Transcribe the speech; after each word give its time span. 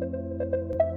Thank 0.00 0.14
you. 0.14 0.89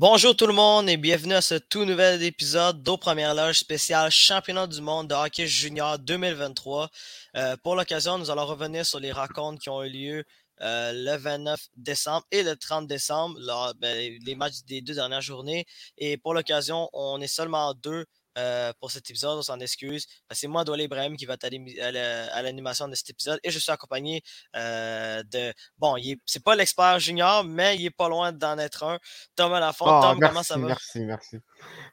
Bonjour 0.00 0.34
tout 0.34 0.46
le 0.46 0.54
monde 0.54 0.88
et 0.88 0.96
bienvenue 0.96 1.34
à 1.34 1.42
ce 1.42 1.56
tout 1.56 1.84
nouvel 1.84 2.22
épisode 2.22 2.82
d'Au 2.82 2.96
Première 2.96 3.34
Loge 3.34 3.58
spécial 3.58 4.10
Championnat 4.10 4.66
du 4.66 4.80
monde 4.80 5.08
de 5.08 5.14
hockey 5.14 5.46
junior 5.46 5.98
2023. 5.98 6.88
Euh, 7.36 7.54
pour 7.62 7.76
l'occasion, 7.76 8.16
nous 8.16 8.30
allons 8.30 8.46
revenir 8.46 8.86
sur 8.86 8.98
les 8.98 9.12
rencontres 9.12 9.60
qui 9.60 9.68
ont 9.68 9.84
eu 9.84 9.90
lieu 9.90 10.24
euh, 10.62 10.92
le 10.94 11.18
29 11.18 11.60
décembre 11.76 12.24
et 12.30 12.42
le 12.42 12.56
30 12.56 12.86
décembre, 12.86 13.38
ben, 13.78 14.18
les 14.24 14.34
matchs 14.36 14.62
des 14.66 14.80
deux 14.80 14.94
dernières 14.94 15.20
journées. 15.20 15.66
Et 15.98 16.16
pour 16.16 16.32
l'occasion, 16.32 16.88
on 16.94 17.20
est 17.20 17.26
seulement 17.26 17.74
deux 17.74 18.06
euh, 18.40 18.72
pour 18.80 18.90
cet 18.90 19.08
épisode. 19.10 19.38
On 19.38 19.42
s'en 19.42 19.60
excuse. 19.60 20.06
C'est 20.30 20.46
moi, 20.46 20.64
Douala 20.64 20.84
Ibrahim, 20.84 21.16
qui 21.16 21.26
va 21.26 21.34
être 21.34 21.44
à 21.44 22.42
l'animation 22.42 22.88
de 22.88 22.94
cet 22.94 23.10
épisode. 23.10 23.38
Et 23.42 23.50
je 23.50 23.58
suis 23.58 23.70
accompagné 23.70 24.22
euh, 24.56 25.22
de. 25.24 25.52
Bon, 25.78 25.96
c'est 26.24 26.42
pas 26.42 26.56
l'expert 26.56 26.98
junior, 26.98 27.44
mais 27.44 27.76
il 27.76 27.86
est 27.86 27.90
pas 27.90 28.08
loin 28.08 28.32
d'en 28.32 28.58
être 28.58 28.84
un. 28.84 28.98
Thomas 29.36 29.60
Lafont. 29.60 29.86
Oh, 29.86 30.00
Tom, 30.00 30.20
comment 30.20 30.42
ça 30.42 30.56
va? 30.56 30.66
Merci, 30.66 31.00
merci. 31.00 31.36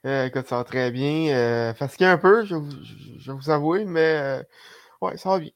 Euh, 0.05 0.25
écoute, 0.25 0.47
ça 0.47 0.57
va 0.57 0.63
très 0.63 0.91
bien. 0.91 1.73
fatigué 1.73 2.05
un 2.05 2.17
peu, 2.17 2.45
je, 2.45 2.55
vais 2.55 3.33
vous 3.33 3.49
avouer, 3.49 3.85
mais 3.85 4.41
ouais, 5.01 5.17
ça 5.17 5.29
va 5.29 5.39
bien. 5.39 5.51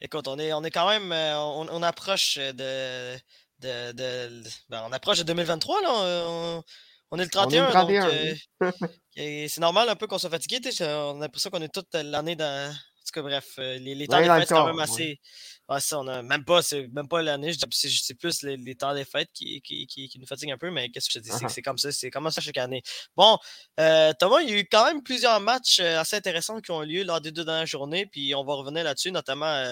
Écoute, 0.00 0.26
on 0.28 0.38
est, 0.38 0.52
on 0.52 0.64
est 0.64 0.70
quand 0.70 0.88
même. 0.88 1.12
On, 1.12 1.82
approche 1.82 2.38
de. 2.38 3.16
de, 3.60 4.42
ben, 4.68 4.84
on 4.86 4.92
approche 4.92 5.18
de 5.18 5.24
2023, 5.24 5.82
là. 5.82 5.88
On 5.90 6.64
est 7.12 7.24
le 7.24 7.28
31, 7.30 7.72
donc 7.72 7.90
euh, 7.90 8.34
c'est 9.48 9.58
normal 9.58 9.88
un 9.88 9.96
peu 9.96 10.06
qu'on 10.06 10.18
soit 10.18 10.30
fatigué. 10.30 10.58
On 10.80 11.18
a 11.18 11.20
l'impression 11.20 11.50
qu'on 11.50 11.62
est 11.62 11.72
toute 11.72 11.94
l'année 11.94 12.36
dans. 12.36 12.70
En 12.72 13.06
tout 13.06 13.20
cas, 13.20 13.22
bref, 13.22 13.54
euh, 13.60 13.78
les, 13.78 13.94
les 13.94 14.08
temps 14.08 14.18
des 14.18 14.26
fêtes, 14.26 14.48
c'est 14.48 14.54
quand 14.54 14.66
même 14.66 14.80
assez. 14.80 15.20
Ouais. 15.68 15.78
ça, 15.78 16.00
on 16.00 16.08
a 16.08 16.22
même 16.22 16.44
pas, 16.44 16.60
c'est 16.60 16.88
même 16.88 17.06
pas 17.06 17.22
l'année, 17.22 17.52
c'est 17.70 18.14
plus 18.14 18.42
les, 18.42 18.74
temps 18.74 18.94
des 18.94 19.04
fêtes 19.04 19.30
qui, 19.32 19.62
qui, 19.62 19.86
qui, 19.86 20.18
nous 20.18 20.26
fatiguent 20.26 20.50
un 20.50 20.58
peu, 20.58 20.72
mais 20.72 20.90
qu'est-ce 20.90 21.06
que 21.06 21.12
je 21.12 21.18
te 21.20 21.24
dis, 21.24 21.30
c'est 21.30 21.60
uh-huh. 21.60 21.62
comme 21.62 21.78
ça, 21.78 21.92
c'est 21.92 22.10
comme 22.10 22.28
ça 22.32 22.40
chaque 22.40 22.56
année. 22.56 22.82
Bon, 23.16 23.38
euh, 23.78 24.12
Thomas, 24.18 24.40
il 24.40 24.50
y 24.50 24.52
a 24.54 24.58
eu 24.58 24.68
quand 24.68 24.84
même 24.86 25.04
plusieurs 25.04 25.38
matchs 25.38 25.78
assez 25.78 26.16
intéressants 26.16 26.60
qui 26.60 26.72
ont 26.72 26.82
eu 26.82 26.86
lieu 26.86 27.04
lors 27.04 27.20
des 27.20 27.30
deux 27.30 27.44
dernières 27.44 27.66
journées, 27.66 28.06
puis 28.06 28.34
on 28.34 28.44
va 28.44 28.54
revenir 28.54 28.82
là-dessus, 28.82 29.12
notamment, 29.12 29.64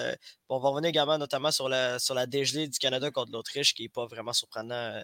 on 0.47 0.59
va 0.59 0.69
revenir 0.69 0.89
également 0.89 1.17
notamment 1.17 1.51
sur 1.51 1.67
la, 1.67 1.99
sur 1.99 2.13
la 2.13 2.27
dégelée 2.27 2.69
du 2.69 2.79
Canada 2.79 3.11
contre 3.11 3.33
l'Autriche, 3.33 3.73
qui 3.73 3.83
n'est 3.83 3.89
pas 3.89 4.05
vraiment 4.05 4.33
surprenant 4.33 4.75
euh, 4.75 5.01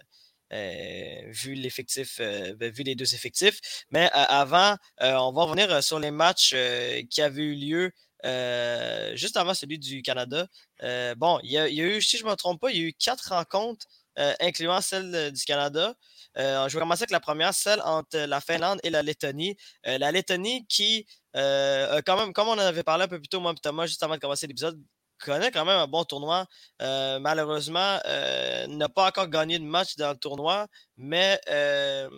vu 0.52 1.54
l'effectif, 1.54 2.18
euh, 2.20 2.54
ben, 2.54 2.72
vu 2.72 2.82
les 2.82 2.94
deux 2.94 3.14
effectifs. 3.14 3.84
Mais 3.90 4.06
euh, 4.06 4.24
avant, 4.28 4.76
on 5.00 5.32
va 5.32 5.44
revenir 5.44 5.82
sur 5.82 5.98
les 5.98 6.10
matchs 6.10 6.54
qui 7.10 7.22
avaient 7.22 7.42
eu 7.42 7.54
lieu 7.54 7.92
juste 9.14 9.36
avant 9.36 9.54
celui 9.54 9.78
du 9.78 10.02
Canada. 10.02 10.46
bon, 11.16 11.38
il 11.42 11.50
y, 11.50 11.58
a, 11.58 11.68
eu, 11.68 12.00
si 12.02 12.18
je 12.18 12.24
ne 12.24 12.30
me 12.30 12.36
trompe 12.36 12.60
pas, 12.60 12.70
il 12.70 12.76
y 12.76 12.84
a 12.84 12.88
eu 12.88 12.92
quatre 12.92 13.30
rencontres, 13.30 13.86
incluant 14.40 14.80
celle 14.80 15.32
du 15.32 15.44
Canada. 15.44 15.94
je 16.36 16.72
vais 16.72 16.80
commencer 16.80 17.02
avec 17.02 17.10
la 17.10 17.20
première, 17.20 17.54
celle 17.54 17.80
entre 17.82 18.18
la 18.18 18.40
Finlande 18.40 18.80
et 18.84 18.90
la 18.90 19.02
Lettonie. 19.02 19.56
la 19.84 20.12
Lettonie 20.12 20.66
qui, 20.68 21.06
quand 21.34 22.16
même, 22.16 22.32
comme 22.32 22.48
on 22.48 22.52
en 22.52 22.58
avait 22.58 22.84
parlé 22.84 23.04
un 23.04 23.08
peu 23.08 23.18
plus 23.18 23.28
tôt, 23.28 23.40
moi 23.40 23.54
Thomas, 23.60 23.86
juste 23.86 24.02
avant 24.02 24.14
de 24.14 24.20
commencer 24.20 24.46
l'épisode, 24.46 24.80
connaît 25.22 25.50
quand 25.50 25.64
même 25.64 25.78
un 25.78 25.86
bon 25.86 26.04
tournoi. 26.04 26.46
Euh, 26.80 27.18
malheureusement, 27.18 27.98
euh, 28.06 28.66
n'a 28.66 28.88
pas 28.88 29.08
encore 29.08 29.28
gagné 29.28 29.58
de 29.58 29.64
match 29.64 29.96
dans 29.96 30.10
le 30.10 30.16
tournoi, 30.16 30.66
mais 30.96 31.40
euh, 31.48 32.08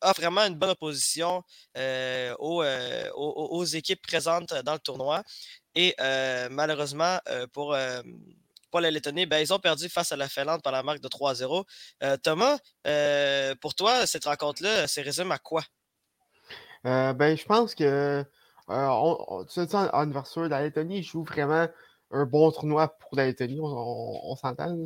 a 0.00 0.12
vraiment 0.12 0.42
une 0.42 0.54
bonne 0.54 0.70
opposition 0.70 1.42
aux, 2.38 3.64
équipes 3.64 4.02
présentes 4.02 4.54
dans 4.64 4.74
le 4.74 4.78
tournoi. 4.78 5.22
Et 5.74 5.94
malheureusement, 6.50 7.18
pour, 7.52 7.76
pour 8.70 8.80
Lettonie, 8.80 9.26
ben, 9.26 9.38
ils 9.38 9.52
ont 9.52 9.58
perdu 9.58 9.88
face 9.88 10.12
à 10.12 10.16
la 10.16 10.28
Finlande 10.28 10.62
par 10.62 10.72
la 10.72 10.82
marque 10.82 11.00
de 11.00 11.08
3-0. 11.08 11.64
Thomas, 12.22 12.58
pour 13.60 13.74
toi, 13.74 14.06
cette 14.06 14.24
rencontre-là, 14.24 14.88
c'est 14.88 15.02
résume 15.02 15.32
à 15.32 15.38
quoi? 15.38 15.62
ben, 16.82 17.36
je 17.36 17.44
pense 17.44 17.74
que 17.74 18.24
on, 18.68 19.44
anniversaire 19.92 20.44
de 20.44 20.48
la 20.48 20.62
Lettonie 20.62 21.02
joue 21.02 21.24
vraiment 21.24 21.66
un 22.10 22.24
bon 22.24 22.50
tournoi 22.50 22.88
pour 22.98 23.16
la 23.16 23.26
Lettonie, 23.26 23.58
on, 23.60 24.36
s'entend. 24.36 24.76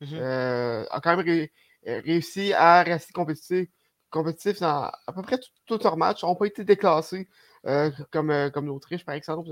Mmh 0.00 0.06
euh, 0.14 0.84
a 0.90 1.00
quand 1.00 1.16
même 1.16 1.48
réussi 1.86 2.52
à 2.52 2.82
rester 2.82 3.12
compétitif, 3.12 3.68
compétitif 4.10 4.60
dans 4.60 4.90
à 5.06 5.12
peu 5.14 5.22
près 5.22 5.38
tout, 5.66 5.78
leur 5.82 5.96
match. 5.96 6.22
Ils 6.22 6.26
n'ont 6.26 6.34
pas 6.34 6.46
été 6.46 6.64
déclassés 6.64 7.28
euh, 7.66 7.90
comme, 8.10 8.30
euh, 8.30 8.50
comme 8.50 8.66
l'Autriche, 8.66 9.04
par 9.04 9.14
exemple. 9.14 9.50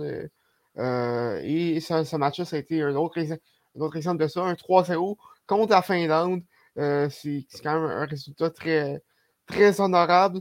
et 0.76 1.80
ce, 1.80 2.16
match-là, 2.16 2.44
ça 2.44 2.56
a 2.56 2.58
été 2.58 2.82
un 2.82 2.94
autre, 2.96 3.18
exemple 3.18 4.22
de 4.22 4.28
ça, 4.28 4.42
un 4.42 4.54
3-0 4.54 5.16
contre 5.46 5.72
la 5.72 5.82
Finlande. 5.82 6.42
c'est 6.76 7.46
quand 7.62 7.80
même 7.80 7.90
un 7.90 8.06
résultat 8.06 8.50
très, 8.50 9.02
très 9.46 9.80
honorable, 9.80 10.40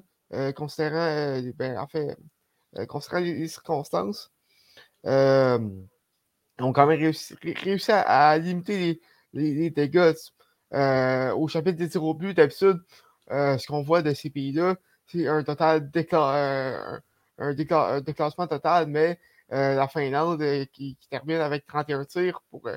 considérant, 0.56 1.40
ben, 1.56 1.78
en 1.78 1.88
fait, 1.88 2.18
considérant 2.88 3.24
les, 3.24 3.48
circonstances 3.48 4.31
ont 6.64 6.74
quand 6.74 6.88
même 6.88 7.00
réussi, 7.00 7.92
à, 7.92 8.38
limiter 8.38 9.02
les, 9.34 9.70
dégâts. 9.70 10.14
Euh, 10.74 11.34
au 11.34 11.48
chapitre 11.48 11.78
des 11.78 11.90
tirs 11.90 12.04
au 12.04 12.14
but, 12.14 12.34
d'habitude, 12.34 12.80
euh, 13.32 13.58
ce 13.58 13.68
qu'on 13.68 13.84
voit 13.84 14.02
de 14.02 14.14
ces 14.14 14.30
pays-là, 14.30 14.76
c'est 15.08 15.28
un 15.28 15.44
total 15.44 15.92
euh, 16.14 17.00
un, 17.38 17.54
déclassement 17.54 18.48
total, 18.48 18.88
mais 18.88 19.20
la 19.50 19.88
Finlande 19.90 20.42
qui, 20.72 20.98
termine 21.10 21.38
avec 21.38 21.66
31 21.68 22.06
tirs 22.06 22.42
pour, 22.50 22.70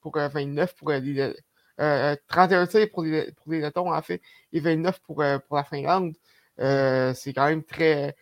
pour 0.00 0.16
29 0.16 0.74
pour 0.76 0.90
les 0.90 1.34
31 2.28 2.66
tirs 2.68 2.90
pour 2.92 3.02
les, 3.02 3.32
pour 3.32 3.52
les 3.52 3.60
Lettons, 3.60 3.92
en 3.92 4.02
fait, 4.02 4.22
et 4.52 4.60
29 4.60 5.00
pour, 5.00 5.24
pour 5.48 5.56
la 5.56 5.64
Finlande. 5.64 6.14
c'est 6.58 7.32
quand 7.34 7.46
même 7.46 7.64
très, 7.64 8.14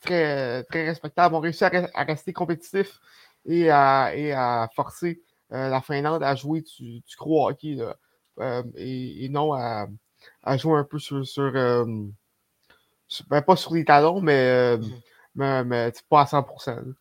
très, 0.00 0.64
très 0.64 0.86
respectable. 0.86 1.34
On 1.34 1.40
réussit 1.40 1.62
à, 1.62 2.04
rester 2.04 2.32
compétitif 2.32 3.00
et 3.44 3.70
à, 3.70 4.14
et 4.14 4.32
à 4.32 4.68
forcer 4.74 5.20
euh, 5.52 5.68
la 5.68 5.80
Finlande 5.80 6.22
à 6.22 6.34
jouer 6.34 6.62
du, 6.62 7.00
du 7.00 7.16
gros 7.16 7.48
hockey 7.48 7.76
euh, 8.38 8.62
et, 8.76 9.24
et, 9.24 9.28
non 9.28 9.52
à, 9.52 9.86
à, 10.42 10.56
jouer 10.56 10.78
un 10.78 10.84
peu 10.84 10.98
sur. 10.98 11.26
sur, 11.26 11.52
euh, 11.54 11.84
ben, 13.28 13.42
pas 13.42 13.56
sur 13.56 13.74
les 13.74 13.84
talons, 13.84 14.20
mais, 14.20 14.78
mmh 14.78 14.90
mais, 15.34 15.64
mais 15.64 15.92
pas 16.08 16.22
à 16.22 16.24
100%. 16.24 16.94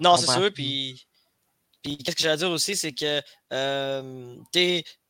non, 0.00 0.16
c'est 0.16 0.30
sûr. 0.30 0.52
Puis 0.52 1.06
puis 1.86 1.98
qu'est-ce 1.98 2.16
que 2.16 2.22
j'allais 2.22 2.38
dire 2.38 2.50
aussi, 2.50 2.74
c'est 2.74 2.92
que 2.92 3.22
euh, 3.52 4.36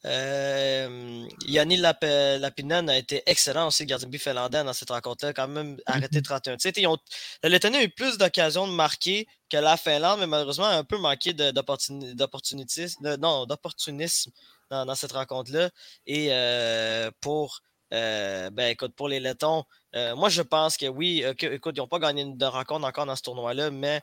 euh, 0.04 1.28
Yanni 1.46 1.78
Lapinen 1.78 2.90
a 2.90 2.98
été 2.98 3.22
excellent 3.24 3.68
aussi, 3.68 3.86
gardien 3.86 4.08
but 4.08 4.18
finlandais 4.18 4.62
dans 4.62 4.74
cette 4.74 4.90
rencontre-là, 4.90 5.32
quand 5.32 5.48
même 5.48 5.78
arrêté 5.86 6.20
31 6.20 6.58
titres. 6.58 6.78
Ils 6.78 6.86
ont, 6.86 6.98
la 7.42 7.48
Lettonie 7.48 7.78
a 7.78 7.82
eu 7.82 7.88
plus 7.88 8.18
d'occasions 8.18 8.68
de 8.68 8.74
marquer 8.74 9.26
que 9.48 9.56
la 9.56 9.78
Finlande, 9.78 10.20
mais 10.20 10.26
malheureusement 10.26 10.66
a 10.66 10.74
un 10.74 10.84
peu 10.84 10.98
manqué 10.98 11.32
d'opportunisme 11.32 13.16
non, 13.16 13.46
d'opportunisme 13.46 14.30
dans, 14.68 14.94
cette 14.94 15.12
rencontre-là. 15.12 15.70
Et 16.06 16.28
euh, 16.30 17.10
pour, 17.22 17.62
euh, 17.94 18.50
ben, 18.50 18.68
écoute, 18.68 18.94
pour 18.94 19.08
les 19.08 19.18
Lettons, 19.18 19.64
euh, 19.94 20.14
moi 20.14 20.28
je 20.28 20.42
pense 20.42 20.76
que 20.76 20.84
oui, 20.84 21.24
écoute, 21.40 21.74
ils 21.74 21.80
n'ont 21.80 21.88
pas 21.88 22.00
gagné 22.00 22.26
de 22.26 22.44
rencontre 22.44 22.86
encore 22.86 23.06
dans 23.06 23.16
ce 23.16 23.22
tournoi-là, 23.22 23.70
mais 23.70 24.02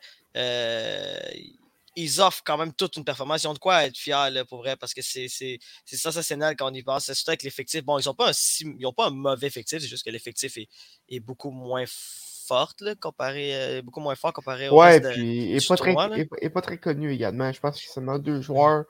ils 1.96 2.22
offrent 2.22 2.44
quand 2.46 2.58
même 2.58 2.74
toute 2.74 2.98
une 2.98 3.06
performance. 3.06 3.44
Ils 3.44 3.48
ont 3.48 3.54
de 3.54 3.60
quoi 3.60 3.86
être 3.86 3.98
fiers, 3.98 4.44
pour 4.50 4.60
vrai, 4.60 4.76
parce 4.76 4.94
que 4.94 5.02
c'est 5.02 5.60
sensationnel 5.86 6.56
quand 6.56 6.72
on 6.72 6.74
y 6.74 6.84
pense. 6.84 7.12
Surtout 7.12 7.32
avec 7.32 7.44
l'effectif. 7.44 7.84
Bon, 7.84 8.00
ils 8.00 8.08
n'ont 8.08 8.14
pas, 8.14 8.32
un, 8.32 8.92
pas 8.92 9.08
un 9.08 9.12
mauvais 9.12 9.48
effectif, 9.48 9.80
c'est 9.80 9.88
juste 9.88 10.06
que 10.06 10.10
l'effectif 10.10 10.58
est, 10.58 10.68
est, 11.10 11.20
beaucoup 11.20 11.52
moins 11.52 11.86
fort, 11.88 12.74
comparé, 13.00 13.56
euh, 13.56 13.82
beaucoup 13.82 14.00
moins 14.00 14.16
fort 14.16 14.34
comparé 14.34 14.70
au 14.70 14.80
ouais, 14.80 14.98
reste 14.98 15.12
puis, 15.14 15.54
et 15.54 15.60
pas, 15.68 15.78
très, 15.78 15.96
et, 16.42 16.50
pas 16.50 16.62
très 16.62 16.78
connu 16.78 17.12
également. 17.12 17.52
Je 17.52 17.60
pense 17.60 17.78
que 17.78 17.86
c'est 17.86 17.94
seulement 17.94 18.20
deux 18.20 18.42
joueurs 18.42 18.86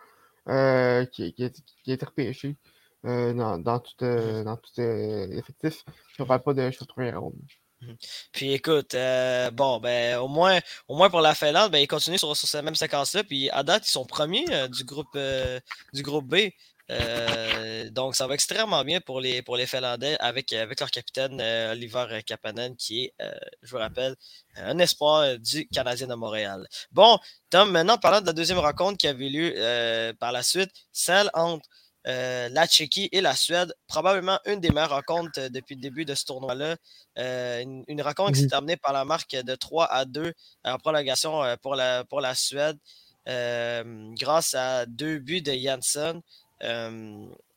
euh, 0.50 1.06
qui, 1.06 1.34
qui, 1.34 1.52
qui, 1.84 1.92
été 1.92 2.06
repêchés 2.06 2.58
euh, 3.06 3.34
dans, 3.34 3.58
dans, 3.60 3.80
tout, 3.80 3.94
dans 4.00 4.58
tout 4.58 4.72
l'effectif. 4.78 5.84
Je 6.18 6.24
ne 6.24 6.28
parle 6.28 6.42
pas 6.42 6.54
de 6.54 6.72
chose 6.72 6.88
première 6.88 7.22
ronde. 7.22 7.36
Mmh. 7.88 7.94
Puis 8.31 8.53
écoute, 8.53 8.94
euh, 8.95 9.51
bon, 9.51 9.80
ben 9.80 10.18
au 10.18 10.27
moins, 10.27 10.62
pour 11.09 11.21
la 11.21 11.35
Finlande, 11.35 11.71
ben, 11.71 11.80
ils 11.80 11.88
continuent 11.88 12.18
sur, 12.18 12.35
cette 12.35 12.63
même 12.63 12.75
séquence-là. 12.75 13.24
Puis 13.24 13.50
à 13.50 13.63
date, 13.63 13.88
ils 13.88 13.91
sont 13.91 14.06
premiers 14.06 14.45
euh, 14.51 14.68
du, 14.68 14.83
groupe, 14.83 15.15
euh, 15.15 15.59
du 15.94 16.01
groupe 16.03 16.27
B. 16.27 16.35
donc, 17.91 18.15
ça 18.15 18.27
va 18.27 18.33
extrêmement 18.35 18.83
bien 18.83 19.01
pour 19.01 19.19
les, 19.19 19.41
pour 19.41 19.57
Finlandais 19.59 20.18
avec, 20.19 20.53
avec 20.53 20.80
leur 20.80 20.91
capitaine 20.91 21.41
Oliver 21.71 22.21
Kapanen, 22.25 22.75
qui 22.75 23.06
est, 23.06 23.13
je 23.62 23.71
vous 23.71 23.77
rappelle, 23.77 24.15
un 24.57 24.77
espoir 24.80 25.39
du 25.39 25.68
Canadien 25.69 26.07
de 26.07 26.15
Montréal. 26.15 26.68
Bon, 26.91 27.19
Tom, 27.50 27.71
maintenant, 27.71 27.97
parlant 27.97 28.21
de 28.21 28.27
la 28.27 28.33
deuxième 28.33 28.59
rencontre 28.59 28.97
qui 28.97 29.07
avait 29.07 29.30
lieu 29.30 30.13
par 30.19 30.31
la 30.31 30.44
suite, 30.44 30.71
celle 30.91 31.30
entre 31.33 31.68
euh, 32.08 32.50
la 32.50 32.68
Tchéquie 32.68 33.10
et 33.12 33.22
la 33.22 33.36
Suède. 33.36 33.74
Probablement 33.88 34.40
une 34.46 34.60
des 34.60 34.70
meilleures 34.70 34.90
rencontres 34.90 35.40
euh, 35.40 35.50
depuis 35.50 35.76
le 35.76 35.82
début 35.82 36.06
de 36.06 36.16
ce 36.16 36.26
tournoi-là. 36.26 36.76
Euh, 37.18 37.64
une, 37.88 38.02
rencontre 38.02 38.34
qui 38.34 38.42
s'est 38.42 38.48
terminée 38.48 38.76
par 38.76 38.92
la 38.92 39.06
marque 39.06 39.32
de 39.32 39.56
3 39.56 39.86
à 39.86 40.06
2 40.06 40.34
en 40.66 40.78
prolongation 40.78 41.44
pour, 41.62 41.76
la, 41.76 42.04
pour 42.06 42.22
la 42.22 42.36
Suède 42.36 42.78
grâce 43.26 44.54
à 44.54 44.86
deux 44.86 45.20
buts 45.20 45.42
de 45.42 45.54
Janssen. 45.54 46.22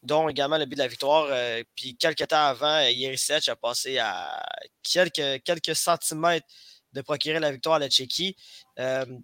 dont 0.02 0.28
également 0.28 0.58
le 0.58 0.66
but 0.66 0.76
de 0.76 0.80
la 0.80 0.88
victoire. 0.88 1.28
puis 1.74 1.96
quelques 1.96 2.28
temps 2.28 2.46
avant, 2.46 2.80
Yerisech 2.80 3.48
a 3.48 3.56
passé 3.56 3.98
à 3.98 4.46
quelques, 4.82 5.42
quelques 5.42 5.74
centimètres 5.74 6.46
de 6.92 7.00
procurer 7.00 7.40
la 7.40 7.50
victoire 7.50 7.76
à 7.76 7.78
la 7.80 7.88
Tchéquie. 7.88 8.36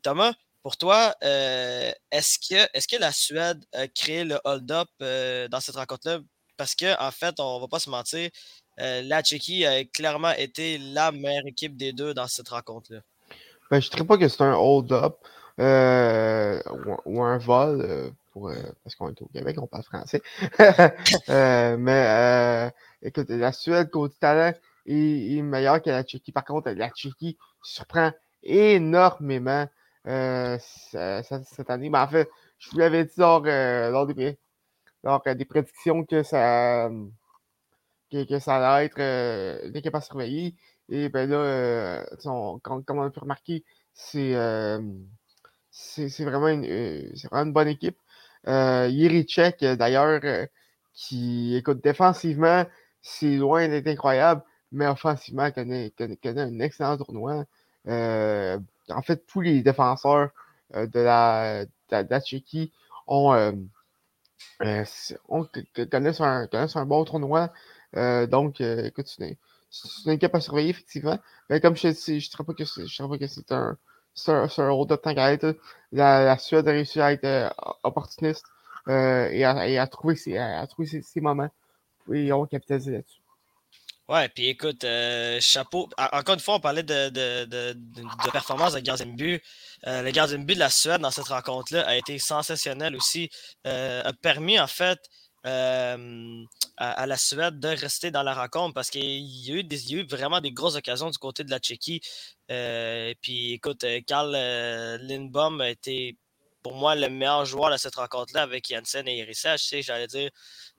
Thomas, 0.03 0.33
pour 0.63 0.77
toi, 0.77 1.15
euh, 1.25 1.91
est-ce 2.11 2.39
que, 2.39 2.69
est 2.73 2.89
que 2.89 3.01
la 3.01 3.13
Suède 3.13 3.65
a 3.73 3.89
créé 3.89 4.25
le 4.25 4.39
hold-up 4.45 4.89
euh, 5.03 5.49
dans 5.49 5.61
cette 5.61 5.75
rencontre-là? 5.77 6.21
Parce 6.57 6.75
qu'en 6.75 6.95
en 6.99 7.11
fait, 7.11 7.41
on 7.41 7.57
ne 7.57 7.61
va 7.61 7.69
pas 7.69 7.81
se 7.81 7.91
mentir, 7.91 8.31
euh, 8.81 9.03
la 9.03 9.23
Tchéquie 9.23 9.67
a 9.67 9.85
clairement 9.85 10.31
été 10.31 10.79
la 10.79 11.11
meilleure 11.11 11.47
équipe 11.47 11.77
des 11.77 11.93
deux 11.93 12.15
dans 12.15 12.29
cette 12.29 12.49
rencontre-là. 12.49 13.01
Ben, 13.71 13.81
je 13.81 13.89
ne 13.89 13.91
dirais 13.91 14.05
pas 14.05 14.19
que 14.19 14.29
c'est 14.29 14.43
un 14.43 14.55
hold-up 14.55 15.17
ou, 15.59 17.23
un 17.23 17.39
vol, 17.39 18.13
parce 18.35 18.95
qu'on 18.95 19.09
est 19.09 19.23
au 19.23 19.27
Québec, 19.27 19.57
on 19.61 19.67
parle 19.67 19.83
français. 19.83 20.23
mais 21.79 22.73
écoute, 23.03 23.31
la 23.31 23.53
Suède, 23.53 23.91
côté 23.91 24.15
talent, 24.21 24.57
est, 24.87 25.37
est 25.37 25.43
meilleure 25.43 25.83
que 25.83 25.91
la 25.91 26.05
Tchéquie. 26.05 26.33
Par 26.33 26.45
contre, 26.45 26.71
la 26.71 26.91
Tchéquie 26.91 27.37
surprend 27.63 28.13
énormément. 28.45 29.67
Euh, 30.09 30.59
cette 30.59 31.71
année. 31.71 31.89
Mais 31.91 31.99
en 31.99 32.09
fait, 32.09 32.29
je 32.59 32.71
vous 32.71 32.79
l'avais 32.79 33.05
dit 33.05 33.13
lors, 33.19 33.43
euh, 33.47 34.07
des, 34.07 34.37
euh, 35.07 35.35
des, 35.35 35.45
prédictions 35.45 36.05
que 36.05 36.23
ça, 36.25 36.91
que, 38.11 38.39
ça 38.41 38.77
allait 38.77 38.87
être 38.87 39.69
l'équipe 39.69 39.95
à 39.95 40.01
surveiller. 40.01 40.57
Et 40.89 41.09
ben 41.09 41.31
là, 41.31 42.05
comme, 42.63 42.83
on 42.89 43.03
a 43.03 43.11
pu 43.11 43.21
remarquer, 43.21 43.65
c'est 43.95 44.33
vraiment, 46.25 46.49
une, 46.49 46.67
vraiment 47.31 47.45
une 47.45 47.53
bonne 47.53 47.69
équipe. 47.69 47.97
Euh, 48.49 48.89
Yerichek, 48.91 49.65
d'ailleurs, 49.65 50.21
qui, 50.95 51.57
écoute, 51.57 51.83
défensivement, 51.83 52.67
c'est 53.03 53.37
loin 53.37 53.69
d'être 53.69 53.87
incroyable, 53.87 54.43
mais 54.73 54.87
offensivement, 54.87 55.51
connaît, 55.53 55.93
connaît, 55.97 56.41
un 56.41 56.59
excellent 56.61 56.97
tournoi. 56.97 57.45
Euh, 57.89 58.59
en 58.89 59.03
fait, 59.03 59.27
tous 59.27 59.41
les 59.41 59.63
défenseurs 59.63 60.31
euh, 60.75 60.87
de, 60.87 61.01
la, 61.01 62.21
Tchéquie 62.21 62.73
ont, 63.07 63.33
euh, 63.35 63.53
euh, 64.63 64.85
connaissent, 65.91 66.21
un, 66.21 66.49
un, 66.53 66.87
bon 66.87 67.05
tournoi. 67.05 67.53
donc, 67.95 68.61
écoute, 68.61 69.07
c'est 69.07 69.39
une, 70.07 70.13
équipe 70.13 70.35
à 70.35 70.41
surveiller, 70.41 70.71
effectivement. 70.71 71.19
Mais 71.51 71.61
comme 71.61 71.77
je 71.77 71.89
ne 71.89 71.93
dirais 71.93 72.45
pas 72.45 72.55
que 72.55 72.65
c'est 72.65 73.53
un, 73.53 73.77
un, 74.29 74.71
hold-up 74.71 75.03
tant 75.03 75.15
qu'à 75.15 75.33
être. 75.33 75.57
La, 75.93 76.37
Suède 76.39 76.69
a 76.69 76.73
réussi 76.73 77.01
à 77.01 77.13
être 77.13 77.55
opportuniste 77.83 78.47
et, 78.89 79.45
à, 79.45 79.87
trouver 79.87 80.17
ses, 80.17 81.03
ses, 81.03 81.21
moments. 81.21 81.51
Et 82.13 82.33
on 82.33 82.47
capitalisé 82.47 82.93
là-dessus. 82.93 83.22
Ouais, 84.13 84.29
puis 84.29 84.49
écoute, 84.49 84.85
euh, 84.85 85.41
chapeau. 85.41 85.89
Encore 85.97 86.35
une 86.35 86.41
fois, 86.41 86.57
on 86.57 86.61
parlait 86.61 86.83
de, 86.83 87.09
performance 88.31 88.75
de 88.75 88.81
gardien 88.81 89.07
de 89.07 89.13
but. 89.13 89.43
Euh, 89.87 90.03
le 90.03 90.11
gardien 90.11 90.37
de 90.37 90.45
but 90.45 90.53
de 90.55 90.59
la 90.59 90.69
Suède 90.69 91.01
dans 91.01 91.11
cette 91.11 91.29
rencontre-là 91.29 91.89
a 91.89 91.97
été 91.97 92.19
sensationnel 92.19 92.95
aussi. 92.95 93.31
Euh, 93.67 94.03
a 94.05 94.13
permis 94.13 94.61
en 94.61 94.67
fait 94.67 94.99
à, 95.45 95.97
la 97.07 97.17
Suède 97.17 97.59
de 97.59 97.69
rester 97.69 98.11
dans 98.11 98.23
la 98.23 98.35
rencontre 98.35 98.75
parce 98.75 98.91
qu'il 98.91 99.03
y, 99.03 99.51
a 99.51 99.55
eu 99.55 99.65
des, 99.65 99.93
y 99.93 99.97
a 99.97 100.03
eu 100.03 100.07
vraiment 100.07 100.43
des 100.43 100.53
grosses 100.53 100.77
occasions 100.77 101.09
du 101.09 101.17
côté 101.17 101.43
de 101.43 101.51
la 101.51 101.59
Tchéquie. 101.59 102.03
puis 103.23 103.53
écoute, 103.55 103.87
Karl 104.07 104.31
Lindbaum 105.01 105.63
a 105.63 105.71
été 105.71 106.19
pour 106.63 106.75
moi 106.75 106.95
le 106.97 107.09
meilleur 107.09 107.47
joueur 107.47 107.71
de 107.71 107.79
cette 107.79 107.95
rencontre-là 107.95 108.43
avec 108.43 108.69
Janssen 108.69 109.09
et 109.09 109.19
Irissa. 109.19 109.57
Je 109.57 109.65
sais, 109.65 109.83
j'allais 109.83 110.07
dire 110.07 110.31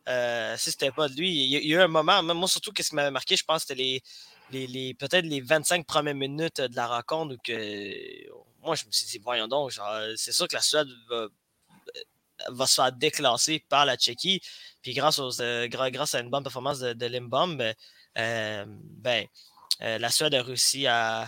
euh, 0.09 0.57
si 0.57 0.71
c'était 0.71 0.91
pas 0.91 1.07
de 1.07 1.15
lui, 1.15 1.29
il 1.29 1.65
y, 1.67 1.73
a, 1.73 1.77
eu 1.77 1.81
un 1.81 1.87
moment, 1.87 2.21
moi 2.23 2.47
surtout, 2.47 2.71
qu'est-ce 2.71 2.89
qui 2.89 2.95
m'avait 2.95 3.11
marqué, 3.11 3.35
je 3.35 3.43
pense, 3.43 3.61
c'était 3.61 3.75
les, 3.75 4.01
les, 4.51 4.93
peut-être 4.93 5.25
les 5.25 5.41
25 5.41 5.85
premières 5.85 6.15
minutes 6.15 6.61
de 6.61 6.75
la 6.75 6.87
rencontre 6.87 7.35
où 7.35 7.37
que 7.43 8.29
moi 8.61 8.75
je 8.75 8.85
me 8.85 8.91
suis 8.91 9.07
dit, 9.07 9.19
voyons 9.19 9.47
donc, 9.47 9.73
c'est 10.15 10.31
sûr 10.31 10.47
que 10.47 10.55
la 10.55 10.61
Suède 10.61 10.87
va, 11.09 11.27
va, 12.49 12.67
se 12.67 12.75
faire 12.75 12.91
déclasser 12.91 13.63
par 13.69 13.85
la 13.85 13.97
Tchéquie. 13.97 14.41
Puis 14.81 14.93
grâce, 14.93 15.19
aux, 15.19 15.41
euh, 15.41 15.67
grâce 15.67 16.15
à 16.15 16.19
une 16.19 16.29
bonne 16.29 16.43
performance 16.43 16.79
de, 16.79 16.93
de 16.93 17.07
ben, 18.15 19.25
euh, 19.81 19.97
la 19.97 20.09
Suède 20.09 20.33
a 20.35 20.43
réussi 20.43 20.85
à 20.87 21.27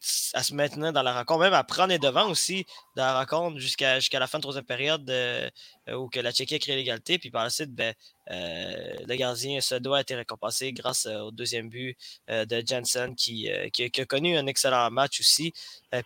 se 0.00 0.54
maintenir 0.54 0.92
dans 0.92 1.02
la 1.02 1.12
rencontre, 1.12 1.40
même 1.40 1.54
à 1.54 1.64
prendre 1.64 1.88
les 1.88 1.98
devants 1.98 2.28
aussi 2.28 2.66
dans 2.94 3.04
la 3.04 3.18
rencontre 3.18 3.58
jusqu'à 3.58 3.98
la 4.12 4.26
fin 4.26 4.38
de 4.38 4.42
troisième 4.42 4.64
période 4.64 5.08
euh, 5.10 5.50
où 5.94 6.08
que 6.08 6.20
la 6.20 6.32
Tchéquie 6.32 6.54
a 6.54 6.58
créé 6.58 6.76
l'égalité. 6.76 7.18
Puis 7.18 7.30
par 7.30 7.44
la 7.44 7.50
suite, 7.50 7.74
ben, 7.74 7.94
euh, 8.30 8.94
le 9.06 9.16
gardien 9.16 9.60
se 9.60 9.74
doit 9.74 10.00
été 10.00 10.14
récompensé 10.14 10.72
grâce 10.72 11.06
euh, 11.06 11.20
au 11.20 11.30
deuxième 11.30 11.68
but 11.68 11.96
de 12.28 12.62
Jensen 12.66 13.14
qui, 13.14 13.48
qui, 13.72 14.00
a 14.00 14.04
connu 14.06 14.36
un 14.36 14.46
excellent 14.46 14.90
match 14.90 15.20
aussi. 15.20 15.52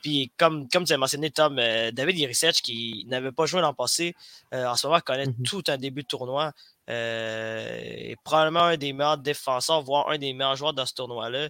puis 0.02 0.32
comme, 0.38 0.68
comme 0.68 0.84
tu 0.84 0.92
as 0.92 0.98
mentionné, 0.98 1.30
Tom, 1.30 1.56
David 1.56 2.18
Irisech 2.18 2.56
qui 2.62 3.04
n'avait 3.08 3.32
pas 3.32 3.46
joué 3.46 3.60
l'an 3.60 3.74
passé, 3.74 4.14
en 4.52 4.76
ce 4.76 4.86
moment 4.86 5.00
connaît 5.00 5.26
mm-hmm. 5.26 5.42
tout 5.42 5.64
un 5.68 5.76
début 5.76 6.02
de 6.02 6.06
tournoi. 6.06 6.52
est 6.86 8.16
probablement 8.24 8.64
un 8.64 8.76
des 8.76 8.92
meilleurs 8.92 9.18
défenseurs, 9.18 9.82
voire 9.82 10.08
un 10.10 10.18
des 10.18 10.32
meilleurs 10.32 10.56
joueurs 10.56 10.74
dans 10.74 10.86
ce 10.86 10.94
tournoi-là. 10.94 11.48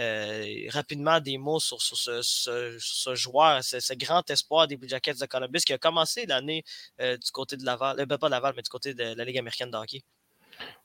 Euh, 0.00 0.46
rapidement 0.70 1.20
des 1.20 1.36
mots 1.36 1.60
sur, 1.60 1.82
ce, 1.82 3.14
joueur, 3.14 3.62
ce, 3.62 3.94
grand 3.94 4.28
espoir 4.30 4.66
des 4.66 4.78
Blue 4.78 4.88
Jackets 4.88 5.16
de 5.20 5.26
Columbus 5.26 5.60
qui 5.60 5.74
a 5.74 5.78
commencé 5.78 6.24
l'année 6.24 6.64
euh, 7.00 7.18
du 7.18 7.30
côté 7.30 7.58
de 7.58 7.64
Laval, 7.66 8.00
euh, 8.00 8.06
ben, 8.06 8.16
pas 8.16 8.28
de 8.28 8.30
Laval, 8.30 8.54
mais 8.56 8.62
du 8.62 8.70
côté 8.70 8.94
de 8.94 9.14
la 9.14 9.24
Ligue 9.24 9.36
américaine 9.36 9.70
de 9.70 9.76
hockey. 9.76 10.02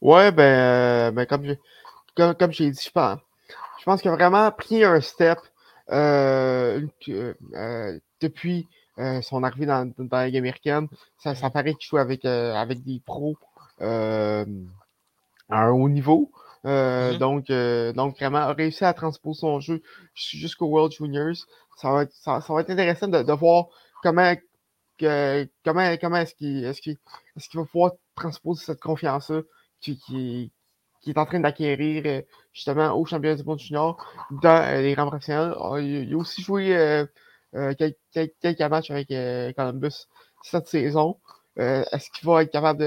Ouais, 0.01 0.33
ben, 0.33 1.13
ben 1.13 1.25
comme, 1.25 1.55
comme, 2.35 2.51
j'ai 2.51 2.69
dit, 2.69 2.83
je 2.83 2.91
pense, 2.91 3.19
je 3.79 3.85
pense 3.85 4.01
qu'il 4.01 4.11
a 4.11 4.15
vraiment 4.15 4.51
pris 4.51 4.83
un 4.83 4.99
step 4.99 5.39
depuis 8.19 8.67
son 9.21 9.43
arrivée 9.43 9.67
dans, 9.67 9.89
la 10.11 10.25
Ligue 10.25 10.37
américaine. 10.37 10.89
Ça, 11.17 11.33
ça 11.33 11.49
paraît 11.49 11.75
qu'il 11.75 11.87
joue 11.87 11.97
avec, 11.97 12.25
avec 12.25 12.83
des 12.83 12.99
pros 13.05 13.37
à 13.79 14.43
un 15.49 15.69
haut 15.69 15.87
niveau. 15.87 16.29
Euh, 16.67 17.13
mm-hmm. 17.13 17.17
donc, 17.17 17.49
euh, 17.49 17.93
donc, 17.93 18.17
vraiment, 18.17 18.53
réussi 18.53 18.83
à 18.83 18.93
transposer 18.93 19.39
son 19.39 19.59
jeu 19.59 19.81
jusqu'au 20.13 20.67
World 20.67 20.91
Juniors. 20.91 21.35
Ça 21.77 21.91
va 21.91 22.03
être, 22.03 22.13
ça, 22.13 22.39
va 22.47 22.61
être 22.61 22.69
intéressant 22.69 23.07
de, 23.07 23.23
de 23.23 23.33
voir 23.33 23.67
comment, 24.03 24.35
que, 24.97 25.47
comment, 25.63 25.95
comment 26.01 26.17
est-ce 26.17 26.35
qu'il 26.35 26.65
est 26.65 26.87
est 26.87 27.55
va 27.55 27.65
pouvoir 27.65 27.91
transposer 28.15 28.65
cette 28.65 28.81
confiance-là 28.81 29.41
qui, 29.79 29.97
qui, 29.99 30.51
qui, 31.01 31.11
est 31.11 31.17
en 31.17 31.25
train 31.25 31.39
d'acquérir 31.39 32.03
euh, 32.05 32.21
justement 32.51 32.91
au 32.99 33.05
championnat 33.05 33.35
du 33.35 33.43
monde 33.43 33.59
junior 33.59 34.05
dans 34.31 34.81
les 34.81 34.93
rangs 34.95 35.07
professionnels. 35.07 35.55
Ah, 35.59 35.79
il, 35.79 36.13
a 36.13 36.17
aussi 36.17 36.41
joué 36.41 37.05
quelques, 37.77 38.33
quelques, 38.41 38.61
matchs 38.61 38.91
avec 38.91 39.07
Columbus 39.55 40.07
cette 40.43 40.67
saison. 40.67 41.17
Euh, 41.59 41.83
est-ce 41.91 42.09
qu'il 42.11 42.27
va 42.27 42.43
être 42.43 42.51
capable 42.51 42.79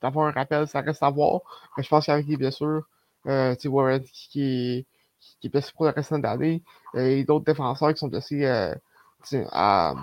d'avoir 0.00 0.26
un 0.28 0.30
rappel? 0.30 0.66
Ça 0.66 0.80
reste 0.80 1.02
à 1.02 1.10
voir. 1.10 1.40
Mais 1.76 1.82
je 1.82 1.88
pense 1.88 2.06
qu'avec 2.06 2.26
les 2.26 2.36
blessures, 2.36 2.84
euh, 3.26 3.54
Warren 3.64 4.02
qui 4.02 4.42
est, 4.42 4.86
qui 5.40 5.46
est 5.46 5.50
blessé 5.50 5.72
pour 5.74 5.86
le 5.86 5.92
restant 5.92 6.18
de 6.18 6.24
l'année 6.24 6.62
euh, 6.94 7.06
et 7.06 7.24
d'autres 7.24 7.44
défenseurs 7.44 7.92
qui 7.92 7.98
sont 7.98 8.08
blessés 8.08 8.44
euh, 8.44 8.74
à, 9.50 9.94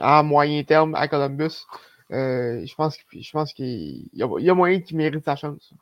à, 0.00 0.22
moyen 0.22 0.62
terme 0.64 0.94
à 0.94 1.08
Columbus, 1.08 1.66
je 2.10 2.74
pense, 2.74 2.98
je 3.12 3.30
pense 3.32 3.52
qu'il 3.52 3.66
y, 3.66 4.10
y, 4.12 4.50
a 4.50 4.54
moyen 4.54 4.80
qu'il 4.80 4.96
mérite 4.96 5.24
sa 5.24 5.36
chance 5.36 5.72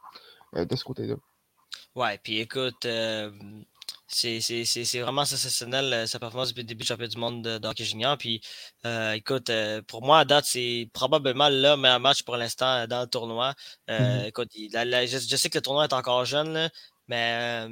de 0.54 0.76
ce 0.76 0.84
côté-là. 0.84 1.16
Ouais, 1.94 2.18
puis 2.22 2.38
écoute, 2.38 2.86
c'est 4.14 5.00
vraiment 5.00 5.24
sensationnel 5.24 5.92
euh, 5.92 6.06
sa 6.06 6.18
performance 6.18 6.48
depuis 6.48 6.62
le 6.62 6.66
début 6.66 6.82
du 6.82 6.88
championnat 6.88 7.08
du 7.08 7.18
monde 7.18 7.42
de, 7.42 7.66
hockey 7.66 7.84
junior. 7.84 8.16
Puis 8.18 8.40
euh, 8.84 9.12
écoute, 9.12 9.50
euh, 9.50 9.82
pour 9.82 10.02
moi, 10.02 10.20
à 10.20 10.24
date, 10.24 10.44
c'est 10.44 10.88
probablement 10.92 11.48
le 11.48 11.76
meilleur 11.76 12.00
match 12.00 12.22
pour 12.22 12.36
l'instant 12.36 12.86
dans 12.86 13.00
le 13.00 13.06
tournoi. 13.06 13.54
Mm-hmm. 13.88 14.26
Écoute, 14.26 14.50
je, 14.54 15.36
sais 15.36 15.50
que 15.50 15.58
le 15.58 15.62
tournoi 15.62 15.84
est 15.84 15.92
encore 15.92 16.24
jeune, 16.24 16.70
mais 17.08 17.66